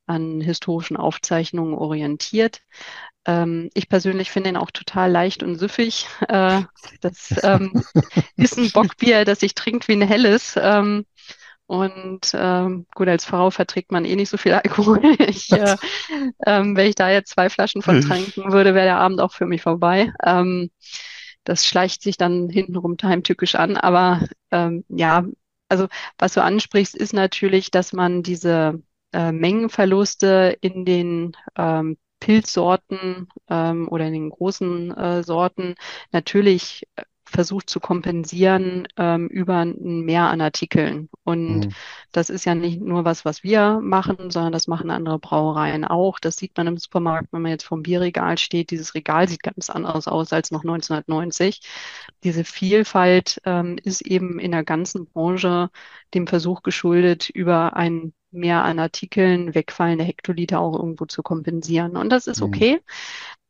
[0.07, 2.63] an historischen Aufzeichnungen orientiert.
[3.27, 6.07] Ähm, ich persönlich finde ihn auch total leicht und süffig.
[6.29, 6.63] Äh,
[7.01, 7.73] das ähm,
[8.37, 10.55] ist ein Bockbier, das sich trinkt wie ein helles.
[10.61, 11.07] Ähm,
[11.67, 15.01] und ähm, gut, als Frau verträgt man eh nicht so viel Alkohol.
[15.19, 15.77] Ich, äh,
[16.47, 19.47] ähm, wenn ich da jetzt zwei Flaschen von trinken würde, wäre der Abend auch für
[19.47, 20.13] mich vorbei.
[20.25, 20.71] Ähm,
[21.45, 23.77] das schleicht sich dann hintenrum heimtückisch an.
[23.77, 24.21] Aber
[24.53, 25.25] ähm, ja,
[25.69, 25.89] also
[26.19, 28.81] was du ansprichst, ist natürlich, dass man diese
[29.13, 35.75] äh, Mengenverluste in den ähm, Pilzsorten ähm, oder in den großen äh, Sorten
[36.13, 36.87] natürlich
[37.29, 41.09] versucht zu kompensieren ähm, über ein Mehr an Artikeln.
[41.25, 41.73] Und mhm.
[42.13, 46.21] das ist ja nicht nur was, was wir machen, sondern das machen andere Brauereien auch.
[46.21, 48.71] Das sieht man im Supermarkt, wenn man jetzt vom Bierregal steht.
[48.71, 51.61] Dieses Regal sieht ganz anders aus als noch 1990.
[52.23, 55.71] Diese Vielfalt ähm, ist eben in der ganzen Branche
[56.15, 61.97] dem Versuch geschuldet, über ein Mehr an Artikeln wegfallende Hektoliter auch irgendwo zu kompensieren.
[61.97, 62.47] Und das ist mhm.
[62.47, 62.81] okay.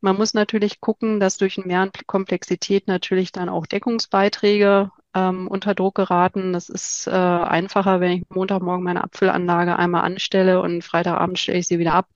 [0.00, 5.74] Man muss natürlich gucken, dass durch mehr an Komplexität natürlich dann auch Deckungsbeiträge ähm, unter
[5.74, 6.52] Druck geraten.
[6.52, 11.66] Das ist äh, einfacher, wenn ich Montagmorgen meine Apfelanlage einmal anstelle und Freitagabend stelle ich
[11.66, 12.08] sie wieder ab,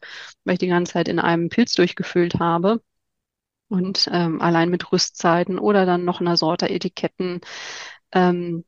[0.44, 2.82] weil ich die ganze Zeit in einem Pilz durchgefüllt habe.
[3.68, 7.40] Und ähm, allein mit Rüstzeiten oder dann noch einer Sorte Etiketten
[8.12, 8.64] ähm,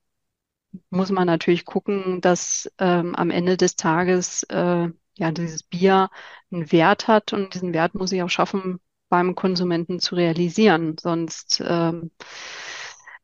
[0.90, 6.10] muss man natürlich gucken, dass ähm, am Ende des Tages äh, ja dieses Bier
[6.50, 10.96] einen Wert hat und diesen Wert muss ich auch schaffen, beim Konsumenten zu realisieren.
[10.98, 12.10] Sonst, ähm,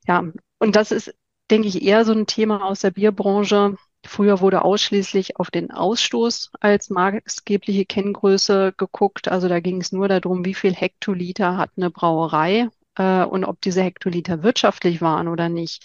[0.07, 0.25] ja,
[0.59, 1.15] und das ist,
[1.51, 3.77] denke ich, eher so ein Thema aus der Bierbranche.
[4.07, 9.29] Früher wurde ausschließlich auf den Ausstoß als maßgebliche Kenngröße geguckt.
[9.29, 13.61] Also da ging es nur darum, wie viel Hektoliter hat eine Brauerei äh, und ob
[13.63, 15.85] diese Hektoliter wirtschaftlich waren oder nicht.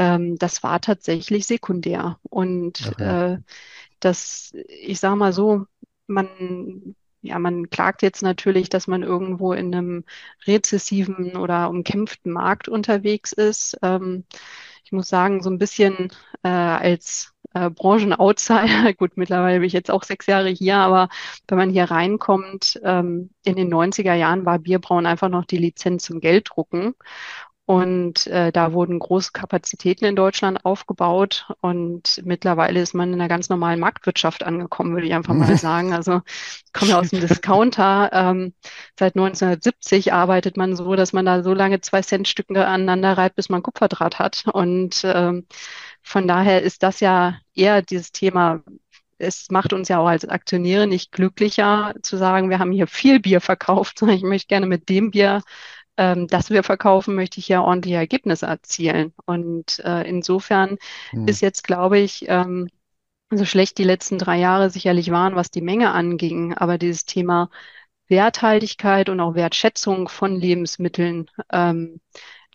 [0.00, 2.18] Ähm, das war tatsächlich sekundär.
[2.22, 3.34] Und okay.
[3.34, 3.38] äh,
[4.00, 5.66] das, ich sage mal so,
[6.06, 10.04] man ja, man klagt jetzt natürlich, dass man irgendwo in einem
[10.46, 13.76] rezessiven oder umkämpften Markt unterwegs ist.
[13.82, 14.24] Ähm,
[14.84, 16.08] ich muss sagen, so ein bisschen
[16.42, 18.94] äh, als äh, Branchen-Outsider.
[18.98, 21.10] Gut, mittlerweile bin ich jetzt auch sechs Jahre hier, aber
[21.46, 26.04] wenn man hier reinkommt, ähm, in den 90er Jahren war Bierbrauen einfach noch die Lizenz
[26.04, 26.94] zum Gelddrucken.
[27.70, 33.28] Und äh, da wurden große Kapazitäten in Deutschland aufgebaut und mittlerweile ist man in einer
[33.28, 35.92] ganz normalen Marktwirtschaft angekommen, würde ich einfach mal sagen.
[35.92, 36.20] Also
[36.66, 38.10] ich komme ja aus dem Discounter.
[38.12, 38.54] Ähm,
[38.98, 43.36] seit 1970 arbeitet man so, dass man da so lange zwei Cent Stücke aneinander reibt,
[43.36, 44.46] bis man Kupferdraht hat.
[44.52, 45.46] Und ähm,
[46.02, 48.64] von daher ist das ja eher dieses Thema,
[49.18, 53.20] es macht uns ja auch als Aktionäre nicht glücklicher zu sagen, wir haben hier viel
[53.20, 55.42] Bier verkauft, sondern ich möchte gerne mit dem Bier
[56.00, 59.12] ähm, das wir verkaufen, möchte ich ja ordentliche Ergebnisse erzielen.
[59.26, 60.78] Und äh, insofern
[61.10, 61.28] hm.
[61.28, 62.68] ist jetzt, glaube ich, ähm,
[63.30, 67.50] so schlecht die letzten drei Jahre sicherlich waren, was die Menge anging, aber dieses Thema
[68.08, 72.00] Werthaltigkeit und auch Wertschätzung von Lebensmitteln ähm,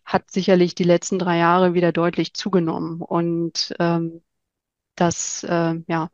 [0.03, 3.01] hat sicherlich die letzten drei Jahre wieder deutlich zugenommen.
[3.01, 4.23] Und ähm,
[4.95, 6.09] das, äh, ja,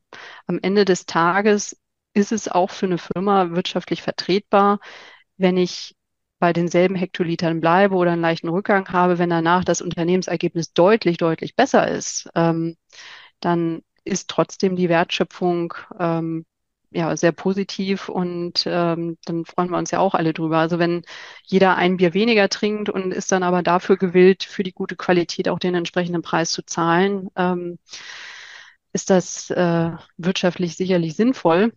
[0.47, 1.77] am Ende des Tages
[2.13, 4.79] ist es auch für eine Firma wirtschaftlich vertretbar,
[5.37, 5.95] wenn ich
[6.41, 11.55] bei denselben Hektolitern bleibe oder einen leichten Rückgang habe, wenn danach das Unternehmensergebnis deutlich, deutlich
[11.55, 12.77] besser ist, ähm,
[13.39, 16.45] dann ist trotzdem die Wertschöpfung ähm,
[16.89, 20.57] ja sehr positiv und ähm, dann freuen wir uns ja auch alle drüber.
[20.57, 21.03] Also wenn
[21.45, 25.47] jeder ein Bier weniger trinkt und ist dann aber dafür gewillt, für die gute Qualität
[25.47, 27.77] auch den entsprechenden Preis zu zahlen, ähm,
[28.93, 31.71] ist das äh, wirtschaftlich sicherlich sinnvoll.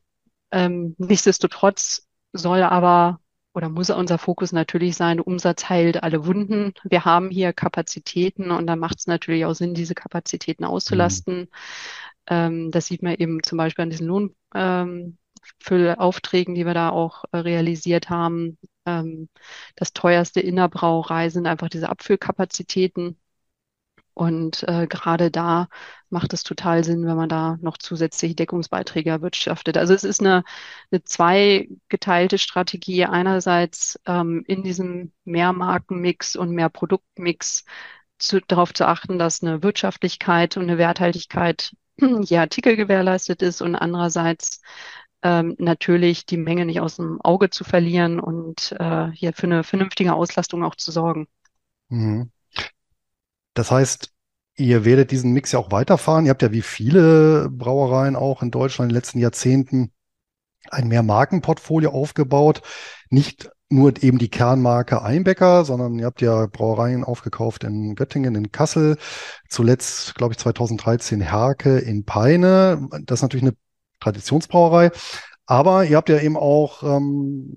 [0.51, 3.21] Ähm, nichtsdestotrotz soll aber
[3.55, 6.73] oder muss unser Fokus natürlich sein, Umsatz heilt alle Wunden.
[6.83, 11.43] Wir haben hier Kapazitäten und dann macht es natürlich auch Sinn, diese Kapazitäten auszulasten.
[11.43, 11.49] Mhm.
[12.27, 17.25] Ähm, das sieht man eben zum Beispiel an diesen Lohnfüllaufträgen, ähm, die wir da auch
[17.31, 18.59] äh, realisiert haben.
[18.87, 19.29] Ähm,
[19.77, 23.17] das teuerste Innerbrauerei sind einfach diese Abfüllkapazitäten.
[24.15, 25.69] Und äh, gerade da
[26.09, 29.77] macht es total Sinn, wenn man da noch zusätzliche Deckungsbeiträge erwirtschaftet.
[29.77, 30.45] Also es ist eine,
[30.91, 33.05] eine zweigeteilte Strategie.
[33.05, 37.65] Einerseits ähm, in diesem Mehrmarkenmix und mehr Produktmix
[38.19, 43.75] zu, darauf zu achten, dass eine Wirtschaftlichkeit und eine Werthaltigkeit je Artikel gewährleistet ist und
[43.75, 44.61] andererseits
[45.23, 49.65] ähm, natürlich die Menge nicht aus dem Auge zu verlieren und äh, hier für eine
[49.65, 51.27] vernünftige Auslastung auch zu sorgen.
[51.89, 52.31] Mhm.
[53.55, 54.13] Das heißt,
[54.57, 56.27] ihr werdet diesen Mix ja auch weiterfahren.
[56.27, 59.93] Ihr habt ja wie viele Brauereien auch in Deutschland in den letzten Jahrzehnten
[60.71, 62.63] ein Mehrmarkenportfolio aufgebaut.
[63.11, 68.53] Nicht nur eben die Kernmarke Einbecker, sondern ihr habt ja Brauereien aufgekauft in Göttingen, in
[68.53, 68.99] Kassel,
[69.49, 72.89] zuletzt, glaube ich, 2013 Herke in Peine.
[73.05, 73.57] Das ist natürlich eine
[74.01, 74.91] Traditionsbrauerei.
[75.47, 77.51] Aber ihr habt ja eben auch ähm,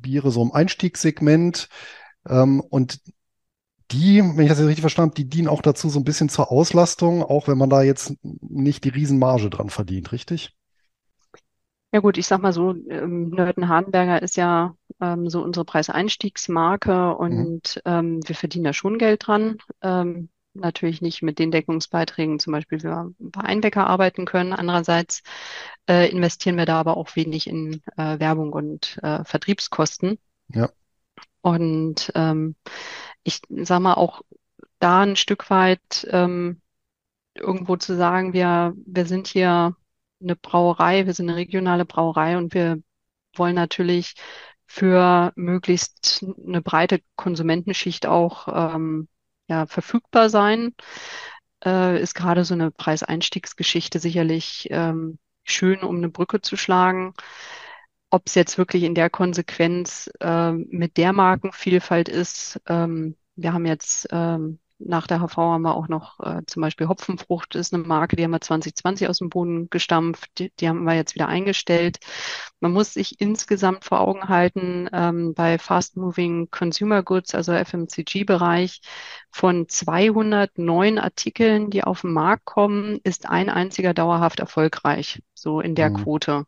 [0.00, 1.68] Biere so im Einstiegssegment.
[2.28, 3.00] Ähm, und
[3.92, 6.28] die, wenn ich das jetzt richtig verstanden habe, die dienen auch dazu so ein bisschen
[6.28, 10.56] zur Auslastung, auch wenn man da jetzt nicht die Riesenmarge dran verdient, richtig?
[11.92, 16.92] Ja gut, ich sag mal so, ähm, Nörten Hardenberger ist ja ähm, so unsere Preiseinstiegsmarke
[16.92, 17.12] mhm.
[17.14, 17.92] und mhm.
[17.92, 19.58] ähm, wir verdienen da schon Geld dran.
[19.82, 24.52] Ähm, natürlich nicht mit den Deckungsbeiträgen, zum Beispiel wie wir bei Einbäcker arbeiten können.
[24.52, 25.22] Andererseits
[25.88, 30.18] äh, investieren wir da aber auch wenig in äh, Werbung und äh, Vertriebskosten.
[30.48, 30.70] Ja.
[31.42, 32.56] Und ähm,
[33.24, 34.22] ich sag mal auch
[34.78, 36.60] da ein Stück weit ähm,
[37.34, 39.76] irgendwo zu sagen, wir, wir sind hier
[40.22, 42.78] eine Brauerei, wir sind eine regionale Brauerei und wir
[43.36, 44.14] wollen natürlich
[44.66, 49.08] für möglichst eine breite Konsumentenschicht auch ähm,
[49.48, 50.74] ja, verfügbar sein.
[51.64, 57.14] Äh, ist gerade so eine Preiseinstiegsgeschichte sicherlich ähm, schön, um eine Brücke zu schlagen.
[58.12, 63.64] Ob es jetzt wirklich in der Konsequenz äh, mit der Markenvielfalt ist, ähm, wir haben
[63.64, 67.82] jetzt ähm, nach der HV haben wir auch noch äh, zum Beispiel Hopfenfrucht ist eine
[67.82, 71.28] Marke, die haben wir 2020 aus dem Boden gestampft, die, die haben wir jetzt wieder
[71.28, 72.00] eingestellt.
[72.60, 78.82] Man muss sich insgesamt vor Augen halten, ähm, bei Fast Moving Consumer Goods, also FMCG-Bereich,
[79.30, 85.74] von 209 Artikeln, die auf den Markt kommen, ist ein einziger dauerhaft erfolgreich, so in
[85.74, 85.96] der mhm.
[86.02, 86.44] Quote.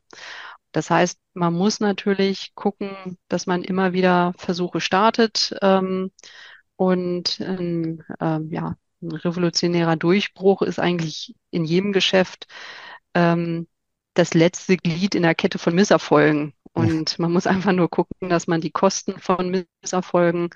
[0.74, 5.56] Das heißt, man muss natürlich gucken, dass man immer wieder Versuche startet.
[5.62, 6.10] Ähm,
[6.76, 12.48] und ein, ähm, ja, ein revolutionärer Durchbruch ist eigentlich in jedem Geschäft
[13.14, 13.68] ähm,
[14.14, 16.54] das letzte Glied in der Kette von Misserfolgen.
[16.72, 20.50] Und man muss einfach nur gucken, dass man die Kosten von Misserfolgen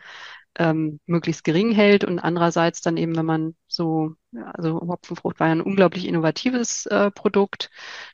[0.58, 5.52] ähm, möglichst gering hält und andererseits dann eben, wenn man so, also Hopfenfrucht war ja
[5.52, 7.70] ein unglaublich innovatives äh, Produkt,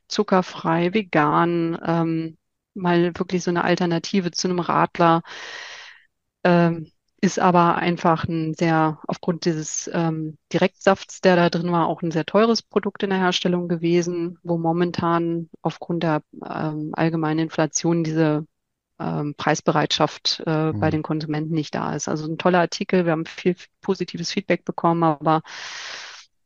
[0.09, 2.38] zuckerfrei, vegan, ähm,
[2.74, 5.22] mal wirklich so eine Alternative zu einem Radler.
[6.45, 6.90] Ähm,
[7.20, 12.11] ist aber einfach ein sehr, aufgrund dieses ähm, Direktsafts, der da drin war, auch ein
[12.11, 18.47] sehr teures Produkt in der Herstellung gewesen, wo momentan aufgrund der ähm, allgemeinen Inflation diese
[19.05, 20.91] ähm, Preisbereitschaft äh, bei Hm.
[20.91, 22.09] den Konsumenten nicht da ist.
[22.09, 25.43] Also ein toller Artikel, wir haben viel positives Feedback bekommen, aber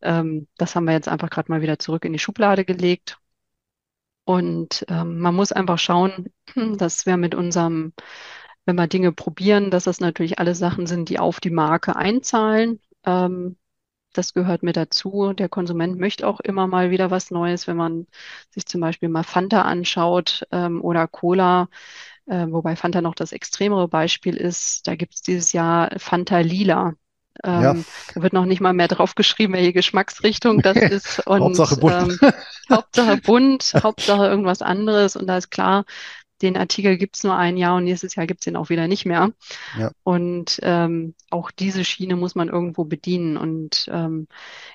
[0.03, 3.19] ähm, das haben wir jetzt einfach gerade mal wieder zurück in die Schublade gelegt.
[4.25, 6.27] Und ähm, man muss einfach schauen,
[6.77, 7.93] dass wir mit unserem,
[8.67, 12.81] wenn wir Dinge probieren, dass das natürlich alle Sachen sind, die auf die Marke einzahlen.
[13.05, 13.57] Ähm,
[14.15, 15.33] das gehört mit dazu.
[15.35, 18.07] Der Konsument möchte auch immer mal wieder was Neues, wenn man
[18.51, 21.69] sich zum Beispiel mal Fanta anschaut ähm, oder Cola,
[22.29, 24.87] äh, wobei Fanta noch das extremere Beispiel ist.
[24.87, 26.95] Da gibt es dieses Jahr Fanta Lila.
[27.55, 31.23] Ja, Ähm, da wird noch nicht mal mehr drauf geschrieben, welche Geschmacksrichtung das ist.
[31.39, 32.09] Hauptsache Und bunt.
[32.11, 32.21] ähm,
[32.71, 35.17] Hauptsache bunt, Hauptsache irgendwas anderes.
[35.17, 35.85] Und da ist klar,
[36.43, 39.33] den Artikel gibt's nur ein Jahr und nächstes Jahr gibt's den auch wieder nicht mehr.
[39.73, 43.37] Ja, Und ähm, auch diese Schiene muss man irgendwo bedienen.
[43.37, 44.29] Und ähm,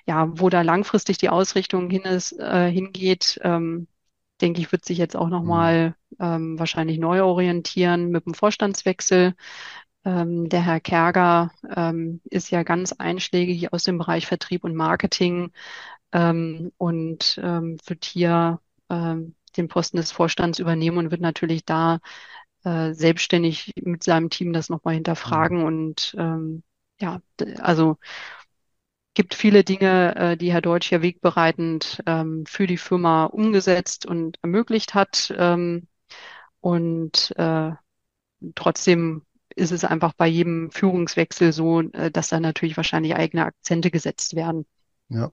[0.06, 3.88] ja, wo da langfristig die Ausrichtung hin ist, äh, hingeht, ähm,
[4.44, 9.34] denke ich, wird sich jetzt auch hm, nochmal ähm, wahrscheinlich neu orientieren mit dem Vorstandswechsel.
[10.06, 15.52] Ähm, der Herr Kerger ähm, ist ja ganz einschlägig aus dem Bereich Vertrieb und Marketing
[16.12, 22.00] ähm, und ähm, wird hier ähm, den Posten des Vorstands übernehmen und wird natürlich da
[22.64, 25.64] äh, selbstständig mit seinem Team das nochmal hm, hinterfragen.
[25.64, 26.64] Und ähm,
[27.00, 27.22] ja,
[27.60, 27.98] also
[29.14, 34.38] gibt viele Dinge, äh, die Herr Deutsch ja wegbereitend ähm, für die Firma umgesetzt und
[34.42, 35.34] ermöglicht hat.
[35.38, 35.88] Ähm,
[36.62, 37.72] und äh,
[38.56, 39.24] trotzdem
[39.56, 44.36] ist es einfach bei jedem Führungswechsel so, äh, dass da natürlich wahrscheinlich eigene Akzente gesetzt
[44.36, 44.66] werden.
[45.10, 45.32] ja.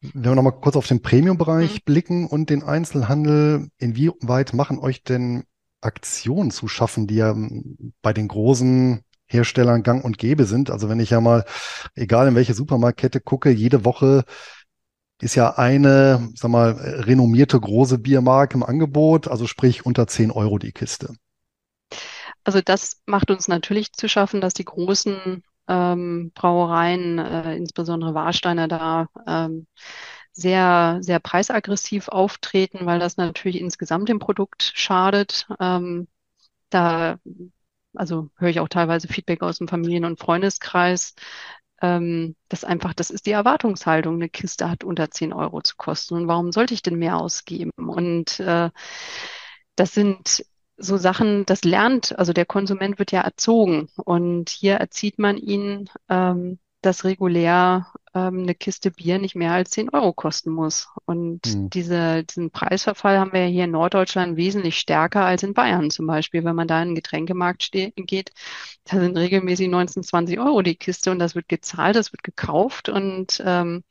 [0.00, 1.00] Wenn wir nochmal kurz auf den.
[1.00, 5.44] Premium-Bereich blicken und den Einzelhandel, inwieweit machen euch denn
[5.80, 7.36] Aktionen zu schaffen, die ja
[8.02, 10.70] bei den großen Herstellern gang und gäbe sind?
[10.70, 11.44] Also wenn ich ja mal,
[11.94, 14.24] egal in welche Supermarktkette gucke, jede Woche
[15.20, 20.58] ist ja eine, sag mal, renommierte große Biermarke im Angebot, also sprich unter 10 Euro
[20.58, 21.14] die Kiste.
[22.44, 28.66] Also das macht uns natürlich zu schaffen, dass die großen ähm, Brauereien, äh, insbesondere Warsteiner,
[28.66, 29.66] da ähm,
[30.32, 35.46] sehr, sehr preisaggressiv auftreten, weil das natürlich insgesamt dem Produkt schadet.
[35.60, 36.08] Ähm,
[36.70, 37.16] da,
[37.94, 41.14] also höre ich auch teilweise Feedback aus dem Familien- und Freundeskreis,
[41.82, 46.14] ähm, dass einfach, das ist die Erwartungshaltung, eine Kiste hat unter 10 Euro zu kosten.
[46.14, 47.72] Und warum sollte ich denn mehr ausgeben?
[47.76, 48.70] Und äh,
[49.76, 50.44] das sind
[50.76, 55.88] so Sachen, das lernt, also der Konsument wird ja erzogen und hier erzieht man ihn,
[56.08, 60.88] ähm, dass regulär ähm, eine Kiste Bier nicht mehr als 10 Euro kosten muss.
[61.06, 65.54] Und Hm, diese, diesen Preisverfall haben wir ja hier in Norddeutschland wesentlich stärker als in
[65.54, 66.44] Bayern zum Beispiel.
[66.44, 68.32] Wenn man da in den Getränkemarkt geht,
[68.84, 72.88] da sind regelmäßig 19, 20 Euro die Kiste und das wird gezahlt, das wird gekauft
[72.88, 73.84] und ähm,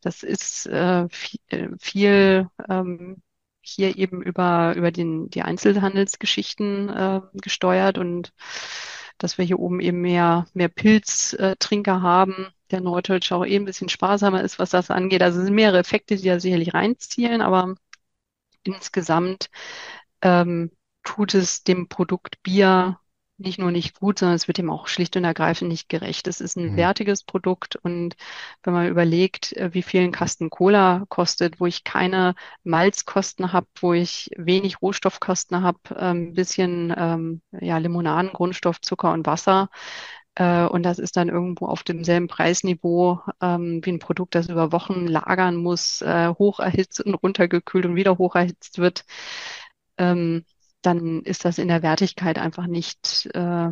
[0.00, 3.22] das ist äh, viel, äh, viel ähm,
[3.62, 8.32] hier eben über, über den, die Einzelhandelsgeschichten äh, gesteuert und
[9.18, 12.48] dass wir hier oben eben mehr, mehr Pilztrinker haben.
[12.70, 15.22] Der Norddeutsche auch eben ein bisschen sparsamer ist, was das angeht.
[15.22, 17.74] Also es sind mehrere Effekte, die da sicherlich reinzielen, aber
[18.64, 19.50] insgesamt
[20.22, 20.70] ähm,
[21.04, 22.98] tut es dem Produkt Bier
[23.38, 26.26] nicht nur nicht gut, sondern es wird ihm auch schlicht und ergreifend nicht gerecht.
[26.26, 28.16] Es ist ein hm, wertiges Produkt und
[28.62, 33.66] wenn man überlegt, äh, wie viel ein Kasten Cola kostet, wo ich keine Malzkosten habe,
[33.80, 39.68] wo ich wenig Rohstoffkosten habe, ein bisschen ähm, ja, Limonaden, Grundstoff, Zucker und Wasser.
[40.36, 44.72] Äh, und das ist dann irgendwo auf demselben Preisniveau ähm, wie ein Produkt, das über
[44.72, 49.04] Wochen lagern muss, äh, hoch erhitzt und runtergekühlt und wieder hoch erhitzt wird
[49.98, 50.44] ähm,
[50.82, 53.70] dann ist das in der Wertigkeit einfach nicht, äh,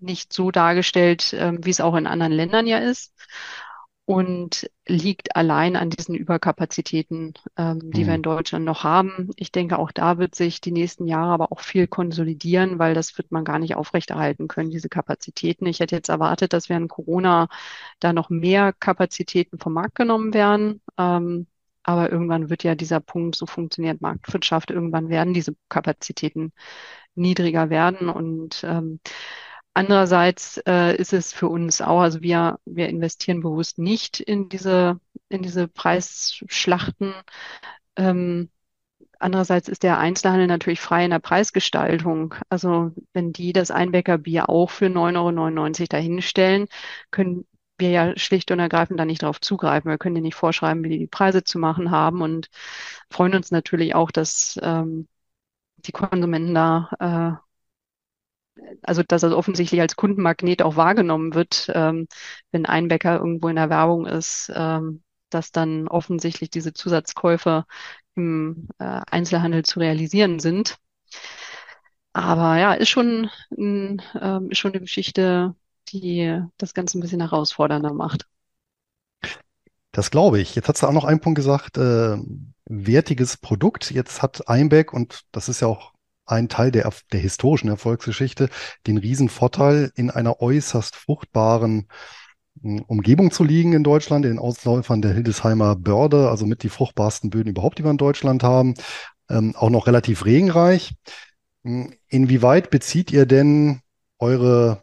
[0.00, 3.12] nicht so dargestellt, ähm, wie es auch in anderen Ländern ja ist.
[4.04, 9.30] Und liegt allein an diesen Überkapazitäten, ähm, die wir hm, in Deutschland noch haben.
[9.36, 13.16] Ich denke, auch da wird sich die nächsten Jahre aber auch viel konsolidieren, weil das
[13.16, 15.66] wird man gar nicht aufrechterhalten können, diese Kapazitäten.
[15.66, 17.48] Ich hätte jetzt erwartet, dass während Corona
[18.00, 20.80] da noch mehr Kapazitäten vom Markt genommen werden.
[20.98, 21.46] Ähm,
[21.84, 26.52] aber irgendwann wird ja dieser Punkt, so funktioniert Marktwirtschaft, irgendwann werden diese Kapazitäten
[27.14, 28.08] niedriger werden.
[28.08, 29.00] Und ähm,
[29.74, 35.00] andererseits äh, ist es für uns auch, also wir, wir investieren bewusst nicht in diese,
[35.28, 37.14] in diese Preisschlachten.
[37.96, 38.50] Ähm,
[39.22, 42.34] Andererseits ist der Einzelhandel natürlich frei in der Preisgestaltung.
[42.48, 46.66] Also wenn die das Einbäckerbier auch für 9,99 Euro dahinstellen,
[47.12, 47.46] können
[47.78, 49.90] wir ja schlicht und ergreifend da nicht drauf zugreifen.
[49.90, 52.48] Wir können dir nicht vorschreiben, wie die die Preise zu machen haben und
[53.10, 55.06] freuen uns natürlich auch, dass ähm,
[55.78, 57.42] die Konsumenten da
[58.82, 62.06] also dass er offensichtlich als Kundenmagnet auch wahrgenommen wird, ähm,
[62.50, 67.64] wenn ein Bäcker irgendwo in der Werbung ist, ähm, dass dann offensichtlich diese Zusatzkäufe
[68.14, 70.76] im äh, Einzelhandel zu realisieren sind.
[72.12, 75.54] Aber ja, ist schon, ein, ähm, ist schon eine Geschichte,
[75.88, 78.26] die das Ganze ein bisschen herausfordernder macht.
[79.92, 80.54] Das glaube ich.
[80.54, 82.16] Jetzt hast du auch noch einen Punkt gesagt, äh,
[82.66, 83.90] wertiges Produkt.
[83.90, 85.91] Jetzt hat Einbeck, und das ist ja auch
[86.26, 88.48] ein Teil der, der historischen Erfolgsgeschichte,
[88.86, 91.88] den Riesenvorteil, in einer äußerst fruchtbaren
[92.60, 96.68] hm, Umgebung zu liegen in Deutschland, in den Ausläufern der Hildesheimer Börde, also mit die
[96.68, 98.74] fruchtbarsten Böden überhaupt, die wir in Deutschland haben,
[99.28, 100.94] ähm, auch noch relativ regenreich.
[101.64, 103.80] Hm, inwieweit bezieht ihr denn
[104.18, 104.82] eure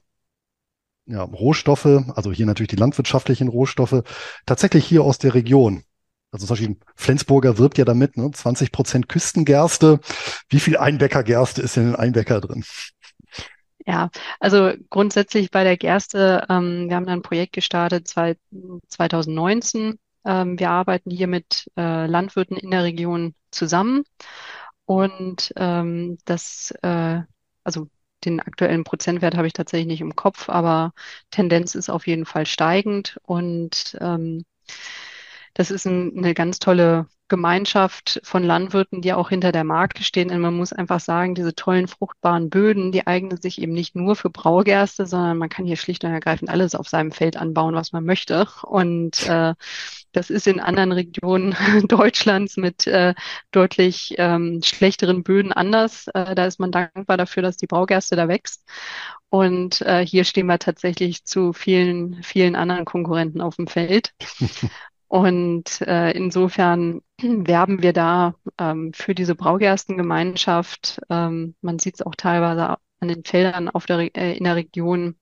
[1.05, 4.03] ja, Rohstoffe, also hier natürlich die landwirtschaftlichen Rohstoffe,
[4.45, 5.83] tatsächlich hier aus der Region?
[6.31, 8.29] Also zum Beispiel Flensburger wirbt ja damit, ne?
[8.31, 9.99] 20 Prozent Küstengerste.
[10.49, 12.63] Wie viel Einbäckergerste ist denn in Einbäcker drin?
[13.85, 14.09] Ja,
[14.39, 18.35] also grundsätzlich bei der Gerste, ähm, wir haben da ein Projekt gestartet zwei,
[18.87, 19.97] 2019.
[20.25, 24.03] Ähm, wir arbeiten hier mit äh, Landwirten in der Region zusammen
[24.85, 27.21] und ähm, das, äh,
[27.63, 27.87] also
[28.25, 30.93] den aktuellen Prozentwert habe ich tatsächlich nicht im Kopf, aber
[31.31, 34.45] Tendenz ist auf jeden Fall steigend und ähm,
[35.59, 40.31] das ist ein, eine ganz tolle Gemeinschaft von Landwirten, die auch hinter der Marke stehen.
[40.31, 44.15] Und man muss einfach sagen, diese tollen fruchtbaren Böden, die eignen sich eben nicht nur
[44.15, 47.91] für Braugerste, sondern man kann hier schlicht und ergreifend alles auf seinem Feld anbauen, was
[47.91, 48.47] man möchte.
[48.63, 49.53] Und äh,
[50.13, 51.53] das ist in anderen Regionen
[51.89, 53.13] Deutschlands mit äh,
[53.51, 56.07] deutlich ähm, schlechteren Böden anders.
[56.13, 58.65] Äh, da ist man dankbar dafür, dass die Braugerste da wächst.
[59.27, 64.13] Und äh, hier stehen wir tatsächlich zu vielen, vielen anderen Konkurrenten auf dem Feld.
[65.09, 71.01] Und äh, insofern werben wir da ähm, für diese Braugerstengemeinschaft.
[71.09, 75.15] Ähm, man sieht es auch teilweise an den Feldern auf der, äh, in der Region,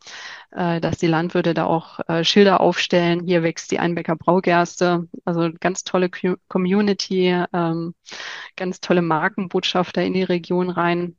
[0.52, 3.26] äh, dass die Landwirte da auch äh, Schilder aufstellen.
[3.26, 5.08] Hier wächst die Einbecker Braugerste.
[5.24, 6.10] Also ganz tolle
[6.50, 7.96] Community, ähm,
[8.58, 11.16] ganz tolle Markenbotschafter in die Region rein.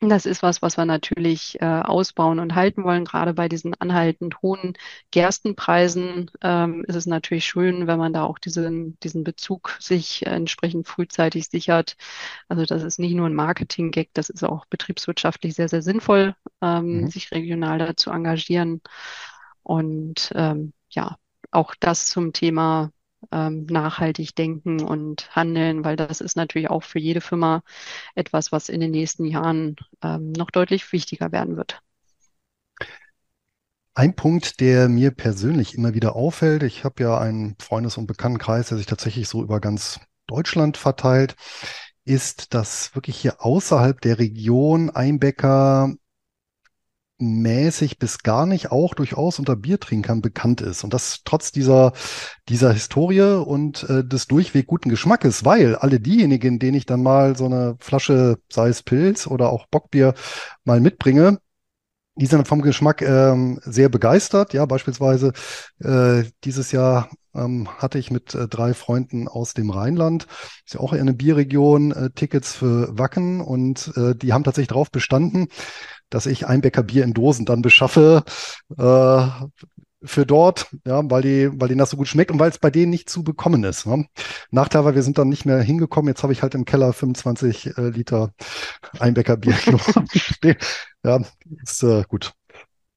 [0.00, 3.04] Das ist was, was wir natürlich äh, ausbauen und halten wollen.
[3.04, 4.74] Gerade bei diesen anhaltend hohen
[5.10, 10.86] Gerstenpreisen ähm, ist es natürlich schön, wenn man da auch diesen, diesen Bezug sich entsprechend
[10.88, 11.96] frühzeitig sichert.
[12.48, 17.02] Also das ist nicht nur ein Marketing-Gag, das ist auch betriebswirtschaftlich sehr, sehr sinnvoll, ähm,
[17.02, 17.08] mhm.
[17.08, 18.82] sich regional da zu engagieren.
[19.62, 21.16] Und ähm, ja,
[21.50, 22.90] auch das zum Thema
[23.32, 27.62] ähm, nachhaltig denken und handeln, weil das ist natürlich auch für jede Firma
[28.14, 31.80] etwas, was in den nächsten Jahren ähm, noch deutlich wichtiger werden wird.
[33.96, 38.68] Ein Punkt, der mir persönlich immer wieder auffällt, ich habe ja einen Freundes- und Bekanntenkreis,
[38.68, 41.36] der sich tatsächlich so über ganz Deutschland verteilt,
[42.04, 45.94] ist, dass wirklich hier außerhalb der Region Einbäcker
[47.18, 50.84] mäßig bis gar nicht auch durchaus unter Biertrinkern bekannt ist.
[50.84, 51.92] Und das trotz dieser,
[52.48, 57.36] dieser Historie und äh, des durchweg guten Geschmackes, weil alle diejenigen, denen ich dann mal
[57.36, 60.14] so eine Flasche, sei es Pilz oder auch Bockbier
[60.64, 61.38] mal mitbringe,
[62.16, 64.54] die sind vom Geschmack ähm, sehr begeistert.
[64.54, 65.32] Ja, beispielsweise
[65.80, 70.26] äh, dieses Jahr ähm, hatte ich mit äh, drei Freunden aus dem Rheinland,
[70.64, 74.90] ist ja auch eine Bierregion, äh, Tickets für Wacken und äh, die haben tatsächlich darauf
[74.90, 75.48] bestanden,
[76.10, 78.24] dass ich Einbecker Bier in Dosen dann beschaffe
[78.78, 79.26] äh,
[80.04, 82.70] für dort, ja, weil die, weil denen das so gut schmeckt und weil es bei
[82.70, 83.86] denen nicht zu bekommen ist.
[83.86, 84.06] Ne?
[84.50, 86.08] Nachteil war, wir sind dann nicht mehr hingekommen.
[86.08, 88.34] Jetzt habe ich halt im Keller 25 äh, Liter
[88.98, 89.54] Einbecker Bier
[90.14, 90.56] stehen.
[91.04, 91.20] Ja,
[91.62, 92.34] ist äh, gut.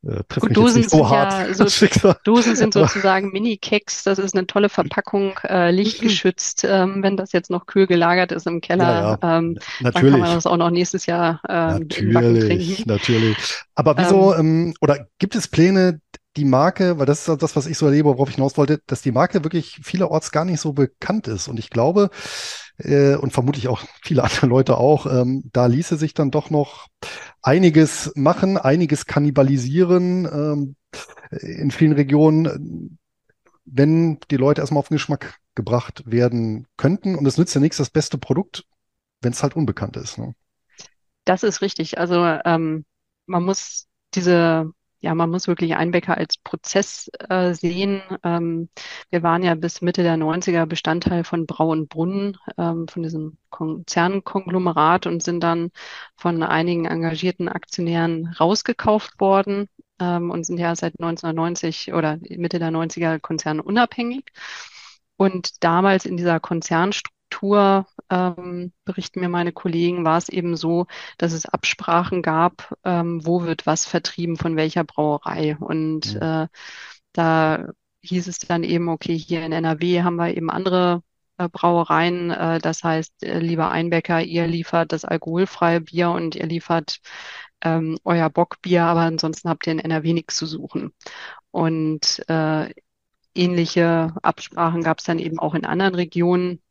[0.05, 4.03] Äh, Gut, Dosen so sind ja so, Dosen sind sozusagen Mini-Keks.
[4.03, 6.63] Das ist eine tolle Verpackung, äh, lichtgeschützt.
[6.63, 9.37] Ähm, wenn das jetzt noch kühl gelagert ist im Keller, ja, ja.
[9.37, 13.37] Ähm, dann kann man das auch noch nächstes Jahr äh, natürlich, natürlich.
[13.75, 15.99] Aber wieso ähm, ähm, oder gibt es Pläne,
[16.38, 19.01] die Marke, weil das ist das, was ich so erlebe, worauf ich hinaus wollte, dass
[19.01, 21.47] die Marke wirklich vielerorts gar nicht so bekannt ist.
[21.47, 22.09] Und ich glaube,
[22.77, 26.88] äh, und vermutlich auch viele andere Leute auch, ähm, da ließe sich dann doch noch
[27.41, 30.75] einiges machen, einiges kannibalisieren ähm,
[31.41, 32.99] in vielen Regionen,
[33.65, 37.15] wenn die Leute erstmal auf den Geschmack gebracht werden könnten.
[37.15, 38.63] Und es nützt ja nichts, das beste Produkt,
[39.21, 40.17] wenn es halt unbekannt ist.
[40.17, 40.35] Ne?
[41.25, 41.97] Das ist richtig.
[41.97, 42.85] Also ähm,
[43.25, 48.01] man muss diese ja, man muss wirklich Einbäcker als Prozess äh, sehen.
[48.23, 48.69] Ähm,
[49.09, 53.37] wir waren ja bis Mitte der 90er Bestandteil von Brau und Brunnen, ähm, von diesem
[53.49, 55.71] Konzernkonglomerat und sind dann
[56.15, 59.69] von einigen engagierten Aktionären rausgekauft worden
[59.99, 64.25] ähm, und sind ja seit 1990 oder Mitte der 90er Konzern unabhängig.
[65.15, 70.88] Und damals in dieser Konzernstruktur ähm, berichten mir meine Kollegen, war es eben so,
[71.18, 75.58] dass es Absprachen gab, ähm, wo wird was vertrieben von welcher Brauerei.
[75.60, 76.22] Und Mhm.
[76.22, 76.47] äh,
[77.14, 77.70] da
[78.01, 81.03] hieß es dann eben, okay, hier in NRW haben wir eben andere
[81.38, 82.32] äh, Brauereien.
[82.32, 86.99] Äh, das heißt, äh, lieber Einbäcker, ihr liefert das alkoholfreie Bier und ihr liefert
[87.62, 90.93] ähm, euer Bockbier, aber ansonsten habt ihr in NRW nichts zu suchen.
[91.51, 92.72] Und äh,
[93.36, 96.62] ähnliche Absprachen gab es dann eben auch in anderen Regionen,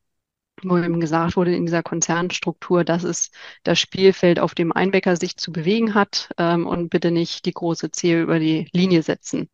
[0.62, 5.36] wo eben gesagt wurde, in dieser Konzernstruktur, das ist das Spielfeld, auf dem Einbäcker sich
[5.36, 9.48] zu bewegen hat ähm, und bitte nicht die große Zehe über die Linie setzen.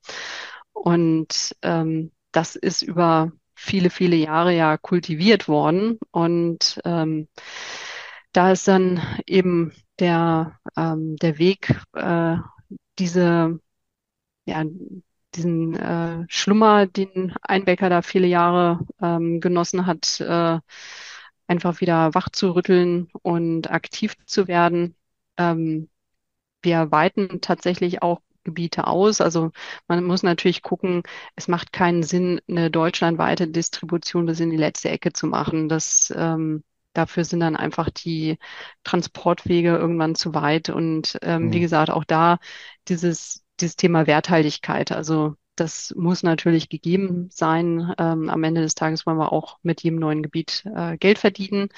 [0.72, 5.98] Und ähm, das ist über viele, viele Jahre ja kultiviert worden.
[6.10, 7.28] Und ähm,
[8.32, 12.36] da ist dann eben der, ähm, der Weg, äh,
[12.98, 13.60] diese,
[14.46, 14.64] ja,
[15.34, 20.58] diesen äh, Schlummer, den Einbecker da viele Jahre ähm, genossen hat, äh,
[21.46, 24.96] einfach wieder wach zu rütteln und aktiv zu werden.
[25.36, 25.88] Ähm,
[26.62, 29.20] wir weiten tatsächlich auch Gebiete aus.
[29.20, 29.50] Also
[29.88, 31.02] man muss natürlich gucken,
[31.36, 35.68] es macht keinen Sinn, eine deutschlandweite Distribution bis in die letzte Ecke zu machen.
[35.68, 38.38] Das, ähm, dafür sind dann einfach die
[38.84, 40.70] Transportwege irgendwann zu weit.
[40.70, 41.60] Und ähm, wie Mhm.
[41.60, 42.38] gesagt, auch da
[42.88, 44.92] dieses, dieses Thema Werthaltigkeit.
[44.92, 47.94] Also das muss natürlich gegeben sein.
[47.98, 51.68] Ähm, am Ende des Tages wollen wir auch mit jedem neuen Gebiet äh, Geld verdienen.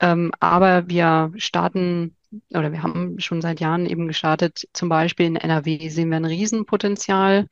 [0.00, 2.16] Ähm, aber wir starten
[2.50, 6.24] oder wir haben schon seit Jahren eben gestartet, zum Beispiel in NRW sehen wir ein
[6.24, 7.48] Riesenpotenzial,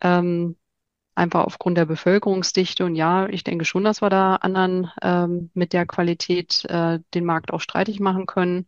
[0.00, 0.56] ähm,
[1.14, 2.84] einfach aufgrund der Bevölkerungsdichte.
[2.84, 7.24] Und ja, ich denke schon, dass wir da anderen ähm, mit der Qualität äh, den
[7.24, 8.66] Markt auch streitig machen können.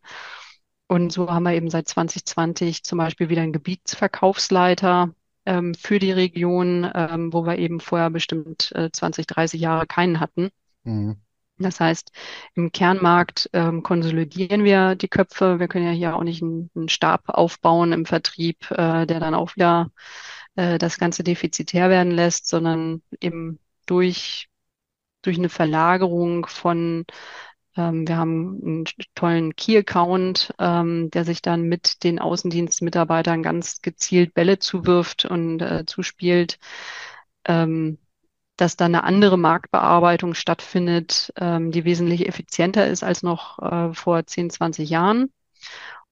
[0.89, 5.13] Und so haben wir eben seit 2020 zum Beispiel wieder einen Gebietsverkaufsleiter
[5.45, 10.21] ähm, für die Region, ähm, wo wir eben vorher bestimmt äh, 20, 30 Jahre keinen
[10.21, 10.51] hatten.
[10.85, 11.17] Mhm.
[11.59, 12.13] Das heißt,
[12.55, 15.59] im Kernmarkt ähm, konsolidieren wir die Köpfe.
[15.59, 19.35] Wir können ja hier auch nicht einen, einen Stab aufbauen im Vertrieb, äh, der dann
[19.35, 19.91] auch wieder
[20.57, 24.49] äh, das Ganze defizitär werden lässt, sondern eben durch,
[25.23, 27.07] durch eine Verlagerung von,
[27.77, 34.35] ähm, wir haben einen tollen Key-Account, ähm, der sich dann mit den Außendienstmitarbeitern ganz gezielt
[34.35, 36.59] Bälle zuwirft und äh, zuspielt.
[37.47, 37.99] Ähm,
[38.57, 44.25] dass da eine andere Marktbearbeitung stattfindet, ähm, die wesentlich effizienter ist als noch äh, vor
[44.27, 45.33] 10, 20 Jahren.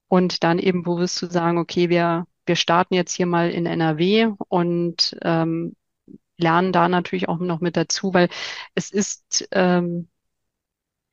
[0.08, 4.28] Und dann eben bewusst zu sagen, okay, wir, wir starten jetzt hier mal in NRW
[4.48, 5.74] und ähm,
[6.36, 8.28] lernen da natürlich auch noch mit dazu, weil
[8.74, 10.08] es ist, ähm,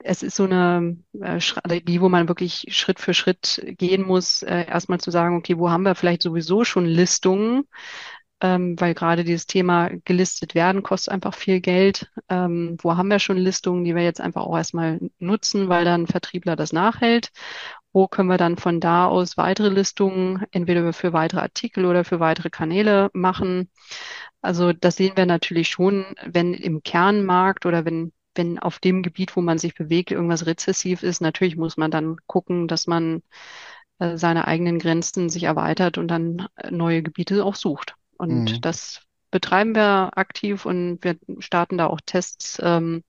[0.03, 4.65] es ist so eine äh, Strategie, wo man wirklich Schritt für Schritt gehen muss, äh,
[4.67, 7.63] erstmal zu sagen, okay, wo haben wir vielleicht sowieso schon Listungen,
[8.41, 12.11] ähm, weil gerade dieses Thema gelistet werden kostet einfach viel Geld.
[12.29, 16.07] Ähm, wo haben wir schon Listungen, die wir jetzt einfach auch erstmal nutzen, weil dann
[16.07, 17.31] Vertriebler das nachhält?
[17.93, 22.19] Wo können wir dann von da aus weitere Listungen entweder für weitere Artikel oder für
[22.19, 23.69] weitere Kanäle machen?
[24.41, 29.35] Also das sehen wir natürlich schon, wenn im Kernmarkt oder wenn wenn auf dem Gebiet,
[29.35, 33.21] wo man sich bewegt, irgendwas rezessiv ist, natürlich muss man dann gucken, dass man
[33.99, 37.95] äh, seine eigenen Grenzen sich erweitert und dann äh, neue Gebiete auch sucht.
[38.13, 38.17] Mhm.
[38.17, 39.01] Und das
[39.31, 43.03] betreiben wir aktiv und wir starten da auch Tests, ähm,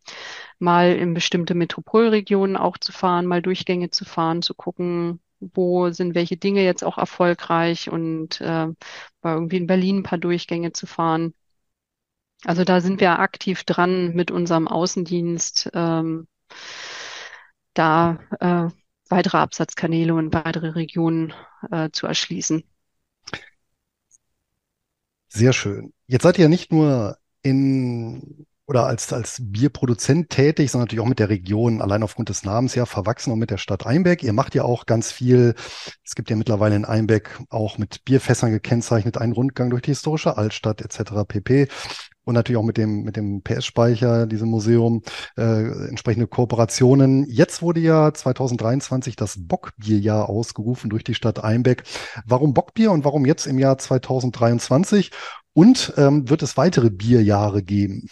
[0.59, 6.15] mal in bestimmte Metropolregionen auch zu fahren, mal Durchgänge zu fahren, zu gucken, wo sind
[6.15, 8.77] welche Dinge jetzt auch erfolgreich und äh, mal
[9.25, 11.35] irgendwie in Berlin ein paar Durchgänge zu fahren.
[12.45, 16.27] Also da sind wir aktiv dran mit unserem Außendienst, ähm,
[17.75, 18.69] da äh,
[19.09, 21.33] weitere Absatzkanäle und weitere Regionen
[21.71, 22.65] äh, zu erschließen.
[25.29, 25.93] Sehr schön.
[26.07, 31.19] Jetzt seid ihr nicht nur in oder als, als Bierproduzent tätig, sondern natürlich auch mit
[31.19, 34.23] der Region, allein aufgrund des Namens ja verwachsen und mit der Stadt Einbeck.
[34.23, 35.55] Ihr macht ja auch ganz viel.
[36.05, 40.37] Es gibt ja mittlerweile in Einbeck auch mit Bierfässern gekennzeichnet einen Rundgang durch die historische
[40.37, 41.25] Altstadt etc.
[41.27, 41.69] pp.
[42.25, 45.03] Und natürlich auch mit dem, mit dem PS-Speicher, diesem Museum,
[45.37, 47.27] äh, entsprechende Kooperationen.
[47.29, 51.83] Jetzt wurde ja 2023 das Bockbierjahr ausgerufen durch die Stadt Einbeck.
[52.25, 55.11] Warum Bockbier und warum jetzt im Jahr 2023?
[55.55, 58.09] Und ähm, wird es weitere Bierjahre geben?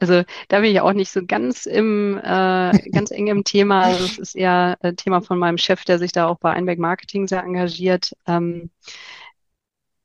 [0.00, 2.22] Also da bin ich auch nicht so ganz im, äh,
[2.92, 3.82] ganz eng im Thema.
[3.82, 6.78] Also es ist eher ein Thema von meinem Chef, der sich da auch bei Einbeck
[6.78, 8.16] Marketing sehr engagiert.
[8.26, 8.70] Ähm,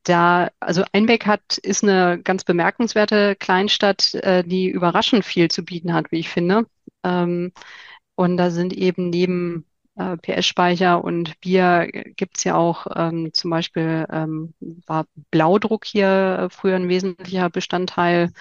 [0.06, 5.94] da, also Einbeck hat, ist eine ganz bemerkenswerte Kleinstadt, äh, die überraschend viel zu bieten
[5.94, 6.66] hat, wie ich finde.
[7.04, 7.52] Ähm,
[8.16, 9.66] und da sind eben neben
[9.98, 11.88] äh, PS-Speicher und Bier
[12.18, 14.54] gibt's ja auch ähm, zum Beispiel ähm,
[14.88, 18.32] war Blaudruck hier früher ein wesentlicher Bestandteil.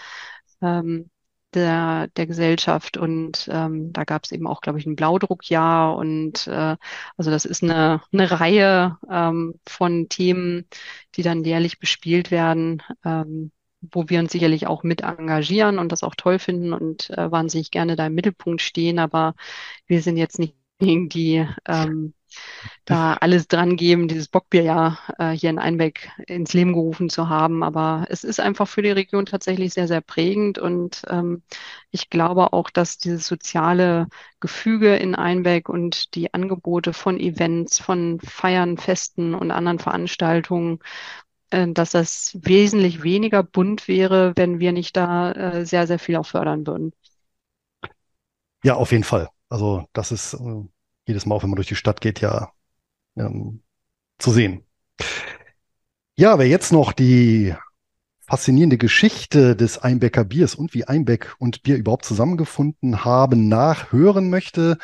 [0.63, 1.11] Ähm,
[1.55, 2.97] der, der Gesellschaft.
[2.97, 5.97] Und ähm, da gab es eben auch, glaube ich, ein Blaudruckjahr.
[5.97, 6.77] Und äh,
[7.17, 10.67] also das ist eine, eine Reihe ähm, von Themen,
[11.15, 12.83] die dann jährlich bespielt werden.
[13.05, 13.51] Ähm,
[13.93, 17.71] wo wir uns sicherlich auch mit engagieren und das auch toll finden und äh, wahnsinnig
[17.71, 18.99] gerne da im Mittelpunkt stehen.
[18.99, 19.35] Aber
[19.87, 22.15] wir sind jetzt nicht diejenigen, die ähm,
[22.85, 27.29] da alles dran geben, dieses Bockbier ja äh, hier in Einbeck ins Leben gerufen zu
[27.29, 27.63] haben.
[27.63, 30.59] Aber es ist einfach für die Region tatsächlich sehr, sehr prägend.
[30.59, 31.43] Und ähm,
[31.91, 34.09] ich glaube auch, dass dieses soziale
[34.41, 40.81] Gefüge in Einbeck und die Angebote von Events, von Feiern, Festen und anderen Veranstaltungen,
[41.51, 46.17] äh, dass das wesentlich weniger bunt wäre, wenn wir nicht da äh, sehr, sehr viel
[46.17, 46.93] auch fördern würden.
[48.63, 49.29] Ja, auf jeden Fall.
[49.49, 50.65] Also das ist äh,
[51.07, 52.53] jedes Mal, wenn man durch die Stadt geht, ja
[53.17, 53.63] ähm,
[54.19, 54.65] zu sehen.
[56.17, 57.55] Ja, wer jetzt noch die
[58.27, 64.79] faszinierende Geschichte des Einbecker Biers und wie Einbeck und Bier überhaupt zusammengefunden haben, nachhören möchte,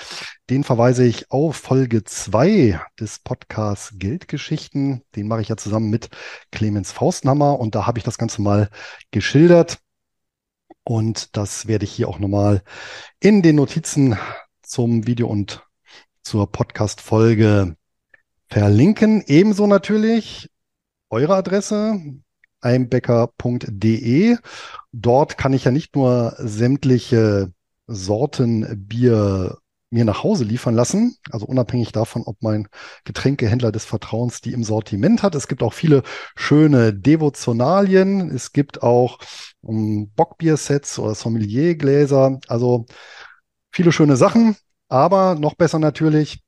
[0.51, 5.03] den verweise ich auf Folge zwei des Podcasts Geldgeschichten.
[5.17, 6.11] Den mache ich ja zusammen mit
[6.53, 8.69] Clemens Fausthammer und da habe ich das Ganze mal
[9.11, 9.79] geschildert.
[10.85, 12.63] Und das werde ich hier auch nochmal
[13.21, 14.17] in den Notizen
[14.63, 15.63] zum Video und
[16.23, 17.77] zur Podcast-Folge
[18.49, 19.23] verlinken.
[19.27, 20.51] Ebenso natürlich
[21.09, 22.01] eure Adresse
[22.61, 24.37] einbecker.de.
[24.93, 27.53] Dort kann ich ja nicht nur sämtliche
[27.87, 29.59] Sorten Bier
[29.91, 32.69] mir nach Hause liefern lassen, also unabhängig davon, ob mein
[33.05, 35.35] Getränkehändler des Vertrauens die im Sortiment hat.
[35.35, 36.05] Es gibt auch viele
[36.37, 38.31] schöne Devotionalien.
[38.31, 39.19] Es gibt auch
[39.63, 42.39] um, ähm, Bockbiersets oder Sommeliergläser.
[42.47, 42.87] Also
[43.73, 44.57] viele schöne Sachen.
[44.91, 46.43] Aber noch besser natürlich,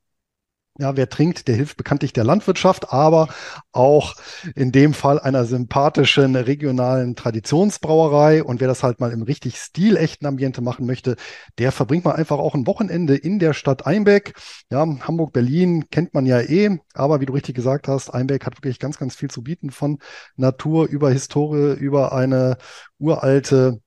[0.78, 3.28] ja, wer trinkt, der hilft bekanntlich der Landwirtschaft, aber
[3.72, 4.14] auch
[4.57, 8.43] in dem Fall einer sympathischen regionalen Traditionsbrauerei.
[8.43, 11.16] Und wer das halt mal im richtig stilechten Ambiente machen möchte,
[11.59, 14.34] der verbringt mal einfach auch ein Wochenende in der Stadt Einbeck.
[14.70, 18.57] Ja, Hamburg, Berlin kennt man ja eh, aber wie du richtig gesagt hast, Einbeck hat
[18.57, 19.99] wirklich ganz, ganz viel zu bieten von
[20.36, 22.57] Natur über Historie, über eine
[22.99, 23.80] uralte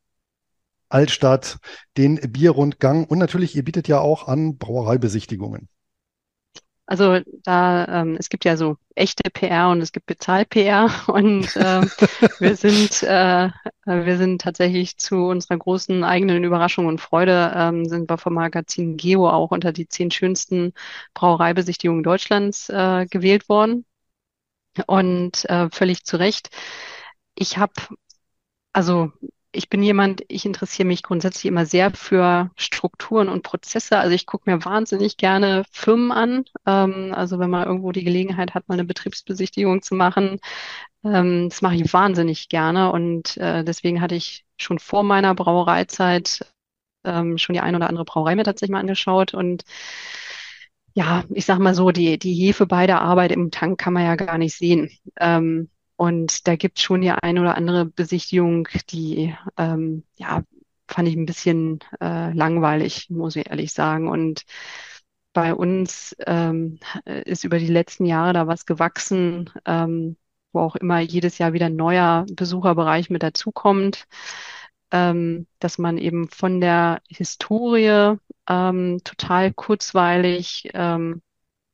[0.96, 1.58] Altstadt,
[1.98, 5.68] den Bierrundgang und natürlich, ihr bietet ja auch an Brauereibesichtigungen.
[6.86, 11.92] Also da, ähm, es gibt ja so echte PR und es gibt Bezahl-PR und ähm,
[12.40, 13.50] wir sind, äh,
[13.86, 18.96] wir sind tatsächlich zu unserer großen eigenen Überraschung und Freude, ähm, sind wir vom Magazin
[18.96, 20.74] Geo auch unter die zehn schönsten
[21.14, 23.86] Brauereibesichtigungen Deutschlands äh, gewählt worden.
[24.88, 26.50] Und äh, völlig zu Recht.
[27.36, 27.74] Ich habe
[28.74, 29.12] also
[29.56, 33.98] ich bin jemand, ich interessiere mich grundsätzlich immer sehr für Strukturen und Prozesse.
[33.98, 36.46] Also ich gucke mir wahnsinnig gerne Firmen an.
[36.66, 40.40] Ähm, also wenn man irgendwo die Gelegenheit hat, mal eine Betriebsbesichtigung zu machen,
[41.04, 42.92] ähm, das mache ich wahnsinnig gerne.
[42.92, 46.46] Und äh, deswegen hatte ich schon vor meiner Brauereizeit
[47.04, 49.34] ähm, schon die ein oder andere Brauerei mir tatsächlich mal angeschaut.
[49.34, 49.64] Und
[50.94, 54.04] ja, ich sag mal so, die, die Hefe bei der Arbeit im Tank kann man
[54.06, 54.90] ja gar nicht sehen.
[55.20, 60.44] Ähm, und da gibt es schon die eine oder andere Besichtigung, die ähm, ja,
[60.88, 64.08] fand ich ein bisschen äh, langweilig, muss ich ehrlich sagen.
[64.10, 64.44] Und
[65.34, 70.18] bei uns ähm, ist über die letzten Jahre da was gewachsen, ähm,
[70.54, 74.08] wo auch immer jedes Jahr wieder ein neuer Besucherbereich mit dazukommt,
[74.92, 78.18] ähm, dass man eben von der Historie
[78.48, 81.22] ähm, total kurzweilig ähm,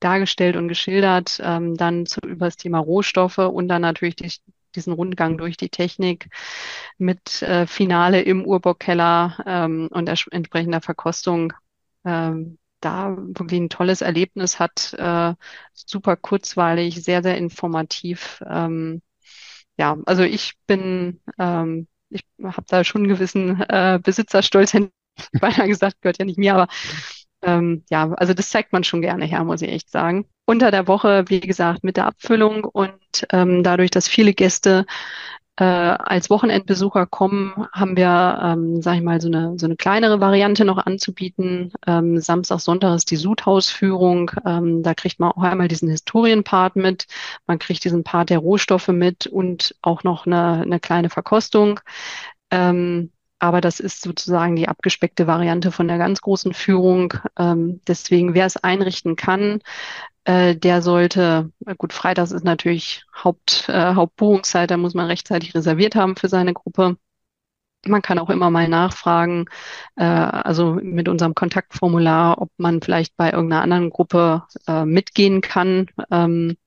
[0.02, 4.32] dargestellt und geschildert, ähm, dann zu, über das Thema Rohstoffe und dann natürlich die,
[4.76, 6.30] diesen Rundgang durch die Technik
[6.98, 11.54] mit äh, Finale im Urbockkeller ähm, und entsprechender Verkostung.
[12.06, 15.36] Ähm, da wirklich ein tolles Erlebnis hat, äh,
[15.74, 18.42] super kurzweilig, sehr, sehr informativ.
[18.50, 19.04] Ähm,
[19.78, 24.74] ja, also ich bin, ähm, ich habe da schon einen gewissen äh, Besitzerstolz,
[25.42, 26.68] beinahe gesagt, gehört ja nicht mir, aber
[27.44, 30.26] ähm, ja, also das zeigt man schon gerne her, muss ich echt sagen.
[30.46, 32.94] Unter der Woche, wie gesagt, mit der Abfüllung und
[33.32, 34.86] ähm, dadurch, dass viele Gäste
[35.58, 40.20] äh, als Wochenendbesucher kommen, haben wir, ähm, sage ich mal, so eine, so eine kleinere
[40.20, 41.74] Variante noch anzubieten.
[41.86, 44.32] Ähm, Samstag, Sonntag ist die Sudhausführung.
[44.46, 47.06] Ähm, da kriegt man auch einmal diesen Historienpart mit.
[47.48, 51.80] Man kriegt diesen Part der Rohstoffe mit und auch noch eine, eine kleine Verkostung.
[52.50, 53.12] Ähm,
[53.42, 57.16] aber das ist sozusagen die abgespeckte Variante von der ganz großen Führung.
[57.38, 59.62] Ähm, deswegen, wer es einrichten kann,
[60.26, 65.96] äh, der sollte, gut, Freitags ist natürlich Haupt, äh, Hauptbuchungszeit, da muss man rechtzeitig reserviert
[65.96, 66.98] haben für seine Gruppe.
[67.86, 69.46] Man kann auch immer mal nachfragen,
[69.96, 75.88] äh, also mit unserem Kontaktformular, ob man vielleicht bei irgendeiner anderen Gruppe äh, mitgehen kann.
[76.12, 76.58] Ähm,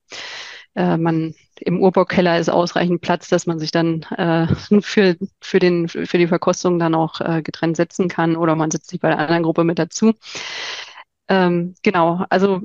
[0.75, 4.47] äh, man im Urbaukeller ist ausreichend Platz, dass man sich dann äh,
[4.81, 8.89] für, für, den, für die Verkostung dann auch äh, getrennt setzen kann oder man setzt
[8.89, 10.13] sich bei der anderen Gruppe mit dazu.
[11.27, 12.61] Ähm, genau, also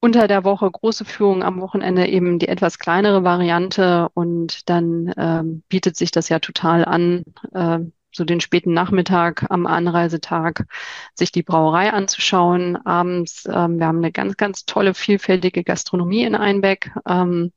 [0.00, 5.62] unter der Woche große Führung, am Wochenende eben die etwas kleinere Variante und dann ähm,
[5.68, 7.80] bietet sich das ja total an, äh,
[8.12, 10.66] so den späten Nachmittag am Anreisetag
[11.14, 12.76] sich die Brauerei anzuschauen.
[12.84, 16.92] Abends, ähm, wir haben eine ganz, ganz tolle, vielfältige Gastronomie in Einbeck.
[17.06, 17.52] Ähm,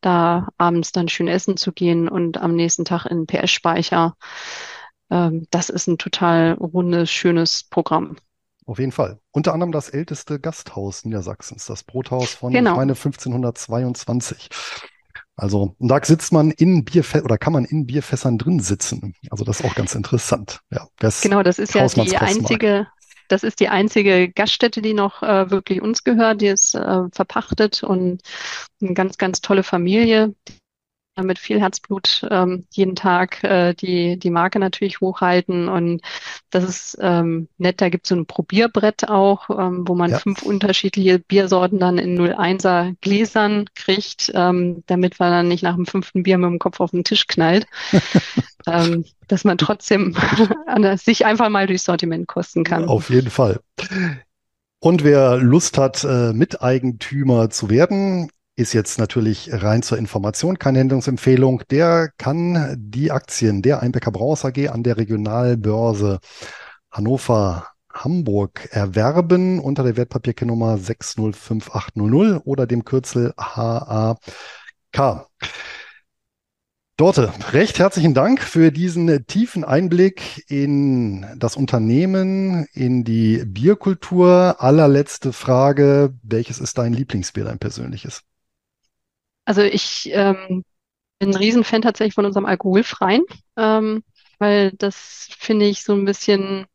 [0.00, 4.16] da abends dann schön essen zu gehen und am nächsten Tag in PS-Speicher.
[5.10, 8.16] Ähm, das ist ein total rundes, schönes Programm.
[8.66, 9.20] Auf jeden Fall.
[9.30, 12.72] Unter anderem das älteste Gasthaus Niedersachsens, das Brothaus von, genau.
[12.72, 14.48] ich meine, 1522.
[15.36, 19.14] Also, da sitzt man in Bierfässern oder kann man in Bierfässern drin sitzen.
[19.30, 20.60] Also, das ist auch ganz interessant.
[20.70, 20.88] Ja,
[21.22, 22.86] genau, das ist ja die einzige,
[23.28, 26.40] das ist die einzige Gaststätte, die noch äh, wirklich uns gehört.
[26.40, 28.22] Die ist äh, verpachtet und
[28.80, 30.34] eine ganz, ganz tolle Familie,
[31.22, 35.68] mit viel Herzblut ähm, jeden Tag äh, die, die Marke natürlich hochhalten.
[35.68, 36.02] Und
[36.50, 37.80] das ist ähm, nett.
[37.80, 40.18] Da gibt es so ein Probierbrett auch, ähm, wo man ja.
[40.18, 45.86] fünf unterschiedliche Biersorten dann in 01er Gläsern kriegt, ähm, damit man dann nicht nach dem
[45.86, 47.66] fünften Bier mit dem Kopf auf den Tisch knallt.
[48.66, 50.14] ähm, dass man trotzdem
[50.96, 52.88] sich einfach mal durchs Sortiment kosten kann.
[52.88, 53.60] Auf jeden Fall.
[54.78, 60.80] Und wer Lust hat, äh, Miteigentümer zu werden, ist jetzt natürlich rein zur Information keine
[60.80, 61.62] Handlungsempfehlung.
[61.70, 66.20] Der kann die Aktien der Einbecker Brauers AG an der Regionalbörse
[66.90, 74.18] Hannover Hamburg erwerben unter der Wertpapierkennnummer 605800 oder dem Kürzel HAK.
[76.98, 84.56] Dorte, recht herzlichen Dank für diesen tiefen Einblick in das Unternehmen, in die Bierkultur.
[84.60, 88.22] Allerletzte Frage, welches ist dein Lieblingsbier, dein persönliches?
[89.46, 90.64] Also ich ähm,
[91.18, 93.24] bin ein Riesenfan tatsächlich von unserem alkoholfreien,
[93.56, 94.02] ähm,
[94.38, 96.66] weil das finde ich so ein bisschen,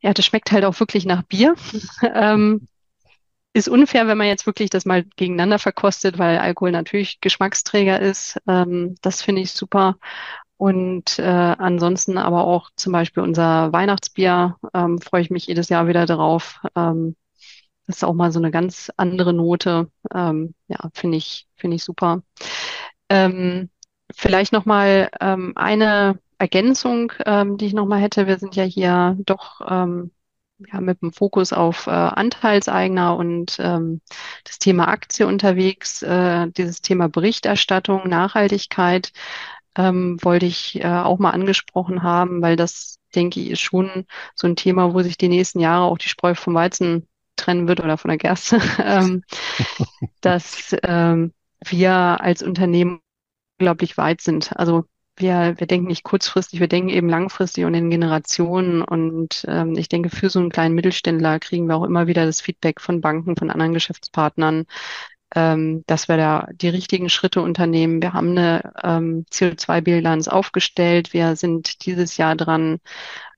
[0.00, 1.54] ja, das schmeckt halt auch wirklich nach Bier.
[2.14, 2.66] ähm,
[3.54, 8.38] ist unfair, wenn man jetzt wirklich das mal gegeneinander verkostet, weil Alkohol natürlich Geschmacksträger ist.
[8.48, 9.98] Ähm, das finde ich super.
[10.56, 15.88] Und äh, ansonsten aber auch zum Beispiel unser Weihnachtsbier ähm, freue ich mich jedes Jahr
[15.88, 16.60] wieder drauf.
[16.76, 17.16] Ähm,
[17.92, 19.90] das ist auch mal so eine ganz andere Note.
[20.14, 22.22] Ähm, ja, finde ich, finde ich super.
[23.10, 23.68] Ähm,
[24.14, 28.26] vielleicht noch mal ähm, eine Ergänzung, ähm, die ich noch mal hätte.
[28.26, 30.10] Wir sind ja hier doch ähm,
[30.72, 34.00] ja, mit dem Fokus auf äh, Anteilseigner und ähm,
[34.44, 36.02] das Thema Aktie unterwegs.
[36.02, 39.12] Äh, dieses Thema Berichterstattung, Nachhaltigkeit
[39.76, 44.46] ähm, wollte ich äh, auch mal angesprochen haben, weil das, denke ich, ist schon so
[44.46, 47.06] ein Thema, wo sich die nächsten Jahre auch die Spreu vom Weizen
[47.42, 49.22] trennen wird oder von der Gerste, ähm,
[50.20, 51.32] dass ähm,
[51.64, 53.00] wir als Unternehmen
[53.58, 54.56] unglaublich weit sind.
[54.56, 54.84] Also
[55.16, 58.82] wir, wir denken nicht kurzfristig, wir denken eben langfristig und in Generationen.
[58.82, 62.40] Und ähm, ich denke, für so einen kleinen Mittelständler kriegen wir auch immer wieder das
[62.40, 64.64] Feedback von Banken, von anderen Geschäftspartnern,
[65.34, 68.02] ähm, dass wir da die richtigen Schritte unternehmen.
[68.02, 71.12] Wir haben eine ähm, CO2-Bilanz aufgestellt.
[71.12, 72.80] Wir sind dieses Jahr dran,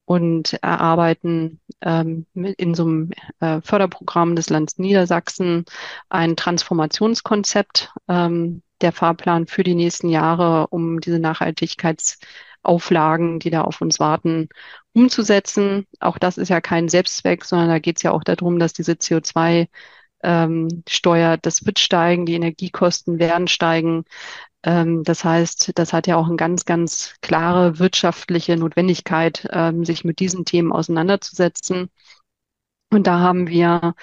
[0.05, 3.11] und erarbeiten ähm, in so einem
[3.41, 5.65] äh, Förderprogramm des Landes Niedersachsen
[6.09, 13.81] ein Transformationskonzept, ähm, der Fahrplan für die nächsten Jahre, um diese Nachhaltigkeitsauflagen, die da auf
[13.81, 14.49] uns warten,
[14.93, 15.87] umzusetzen.
[16.01, 18.93] Auch das ist ja kein Selbstzweck, sondern da geht es ja auch darum, dass diese
[18.93, 19.69] CO2
[20.23, 24.05] ähm, Steuer, das wird steigen, die Energiekosten werden steigen.
[24.65, 30.05] Ähm, das heißt, das hat ja auch eine ganz, ganz klare wirtschaftliche Notwendigkeit, ähm, sich
[30.05, 31.91] mit diesen Themen auseinanderzusetzen.
[32.91, 33.95] Und da haben wir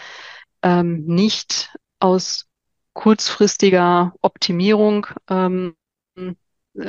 [0.63, 2.47] ähm, nicht aus
[2.93, 5.07] kurzfristiger Optimierung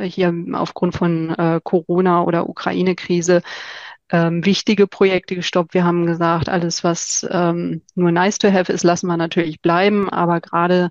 [0.05, 3.43] hier aufgrund von äh, Corona oder Ukraine-Krise
[4.11, 5.74] ähm, wichtige Projekte gestoppt.
[5.74, 10.09] Wir haben gesagt, alles, was ähm, nur nice to have ist, lassen wir natürlich bleiben.
[10.11, 10.90] Aber gerade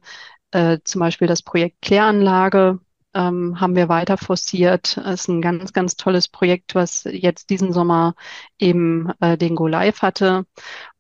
[0.52, 2.80] äh, zum Beispiel das Projekt Kläranlage
[3.14, 4.98] ähm, haben wir weiter forciert.
[4.98, 8.16] Es ist ein ganz, ganz tolles Projekt, was jetzt diesen Sommer
[8.60, 10.46] eben äh, den Go Live hatte.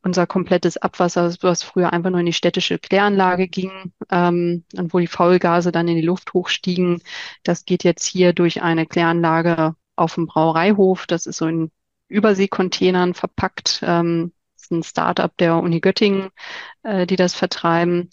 [0.03, 4.99] Unser komplettes Abwasser, was früher einfach nur in die städtische Kläranlage ging ähm, und wo
[4.99, 7.01] die Faulgase dann in die Luft hochstiegen,
[7.43, 11.05] das geht jetzt hier durch eine Kläranlage auf dem Brauereihof.
[11.07, 11.71] Das ist so in
[12.09, 13.81] Überseekontainern verpackt.
[13.83, 16.29] Ähm, das ist ein Startup der Uni Göttingen,
[16.83, 18.09] äh, die das vertreiben.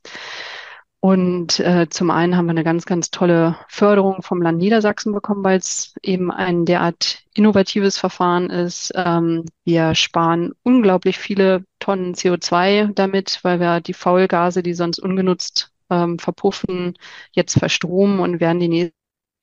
[1.01, 5.45] Und äh, zum einen haben wir eine ganz, ganz tolle Förderung vom Land Niedersachsen bekommen,
[5.45, 8.93] weil es eben ein derart innovatives Verfahren ist.
[8.97, 15.73] Ähm, wir sparen unglaublich viele Tonnen CO2 damit, weil wir die Faulgase, die sonst ungenutzt
[15.89, 16.95] ähm, verpuffen,
[17.31, 18.95] jetzt verstromen und werden die nächsten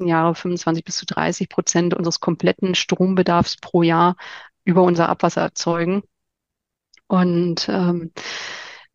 [0.06, 4.18] Jahre 25 bis zu 30 Prozent unseres kompletten Strombedarfs pro Jahr
[4.65, 6.03] über unser Abwasser erzeugen.
[7.07, 8.11] Und ähm,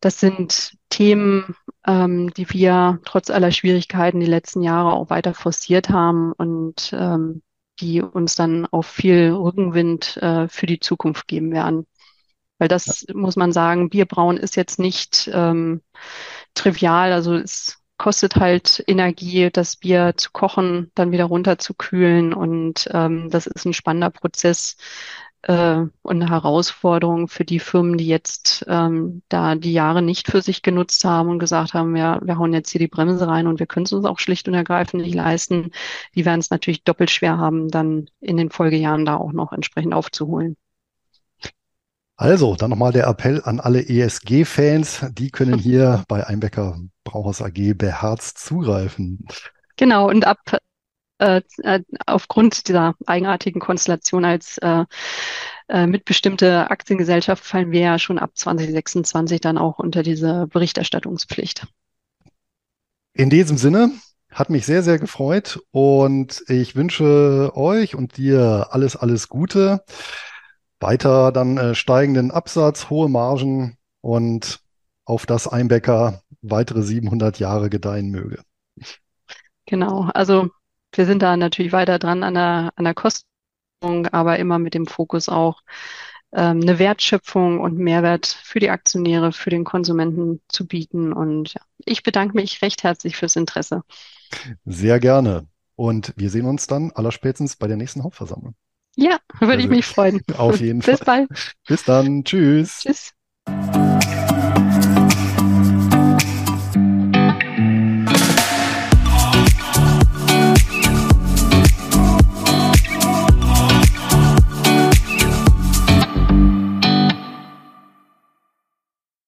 [0.01, 1.55] das sind Themen,
[1.87, 7.41] ähm, die wir trotz aller Schwierigkeiten die letzten Jahre auch weiter forciert haben und ähm,
[7.79, 11.85] die uns dann auch viel Rückenwind äh, für die Zukunft geben werden.
[12.57, 13.15] Weil das ja.
[13.15, 15.81] muss man sagen, Bierbrauen ist jetzt nicht ähm,
[16.53, 17.13] trivial.
[17.13, 22.33] Also es kostet halt Energie, das Bier zu kochen, dann wieder runterzukühlen.
[22.33, 24.77] Und ähm, das ist ein spannender Prozess,
[25.43, 25.91] äh, und
[26.21, 31.03] eine Herausforderung für die Firmen, die jetzt ähm, da die Jahre nicht für sich genutzt
[31.03, 33.85] haben und gesagt haben, ja, wir hauen jetzt hier die Bremse rein und wir können
[33.85, 35.71] es uns auch schlicht und ergreifend nicht leisten.
[36.15, 39.93] Die werden es natürlich doppelt schwer haben, dann in den Folgejahren da auch noch entsprechend
[39.93, 40.57] aufzuholen.
[42.17, 45.07] Also, dann nochmal der Appell an alle ESG-Fans.
[45.13, 49.25] Die können hier bei Einbecker Brauhaus AG beherzt zugreifen.
[49.75, 50.37] Genau, und ab
[51.21, 54.85] äh, äh, aufgrund dieser eigenartigen Konstellation als äh,
[55.69, 61.67] äh, mitbestimmte Aktiengesellschaft fallen wir ja schon ab 2026 dann auch unter diese Berichterstattungspflicht.
[63.13, 63.91] In diesem Sinne
[64.31, 69.83] hat mich sehr, sehr gefreut und ich wünsche euch und dir alles, alles Gute.
[70.79, 74.59] Weiter dann äh, steigenden Absatz, hohe Margen und
[75.05, 78.41] auf das Einbäcker weitere 700 Jahre gedeihen möge.
[79.67, 80.49] Genau, also
[80.91, 84.87] wir sind da natürlich weiter dran an der, an der Kostenung, aber immer mit dem
[84.87, 85.61] Fokus auch,
[86.33, 91.11] ähm, eine Wertschöpfung und Mehrwert für die Aktionäre, für den Konsumenten zu bieten.
[91.13, 93.83] Und ja, ich bedanke mich recht herzlich fürs Interesse.
[94.65, 95.47] Sehr gerne.
[95.75, 98.55] Und wir sehen uns dann allerspätestens bei der nächsten Hauptversammlung.
[98.95, 100.21] Ja, würde also, ich mich freuen.
[100.37, 100.95] Auf jeden Fall.
[100.95, 101.29] Bis bald.
[101.67, 102.23] Bis dann.
[102.23, 102.81] Tschüss.
[102.81, 103.13] Tschüss.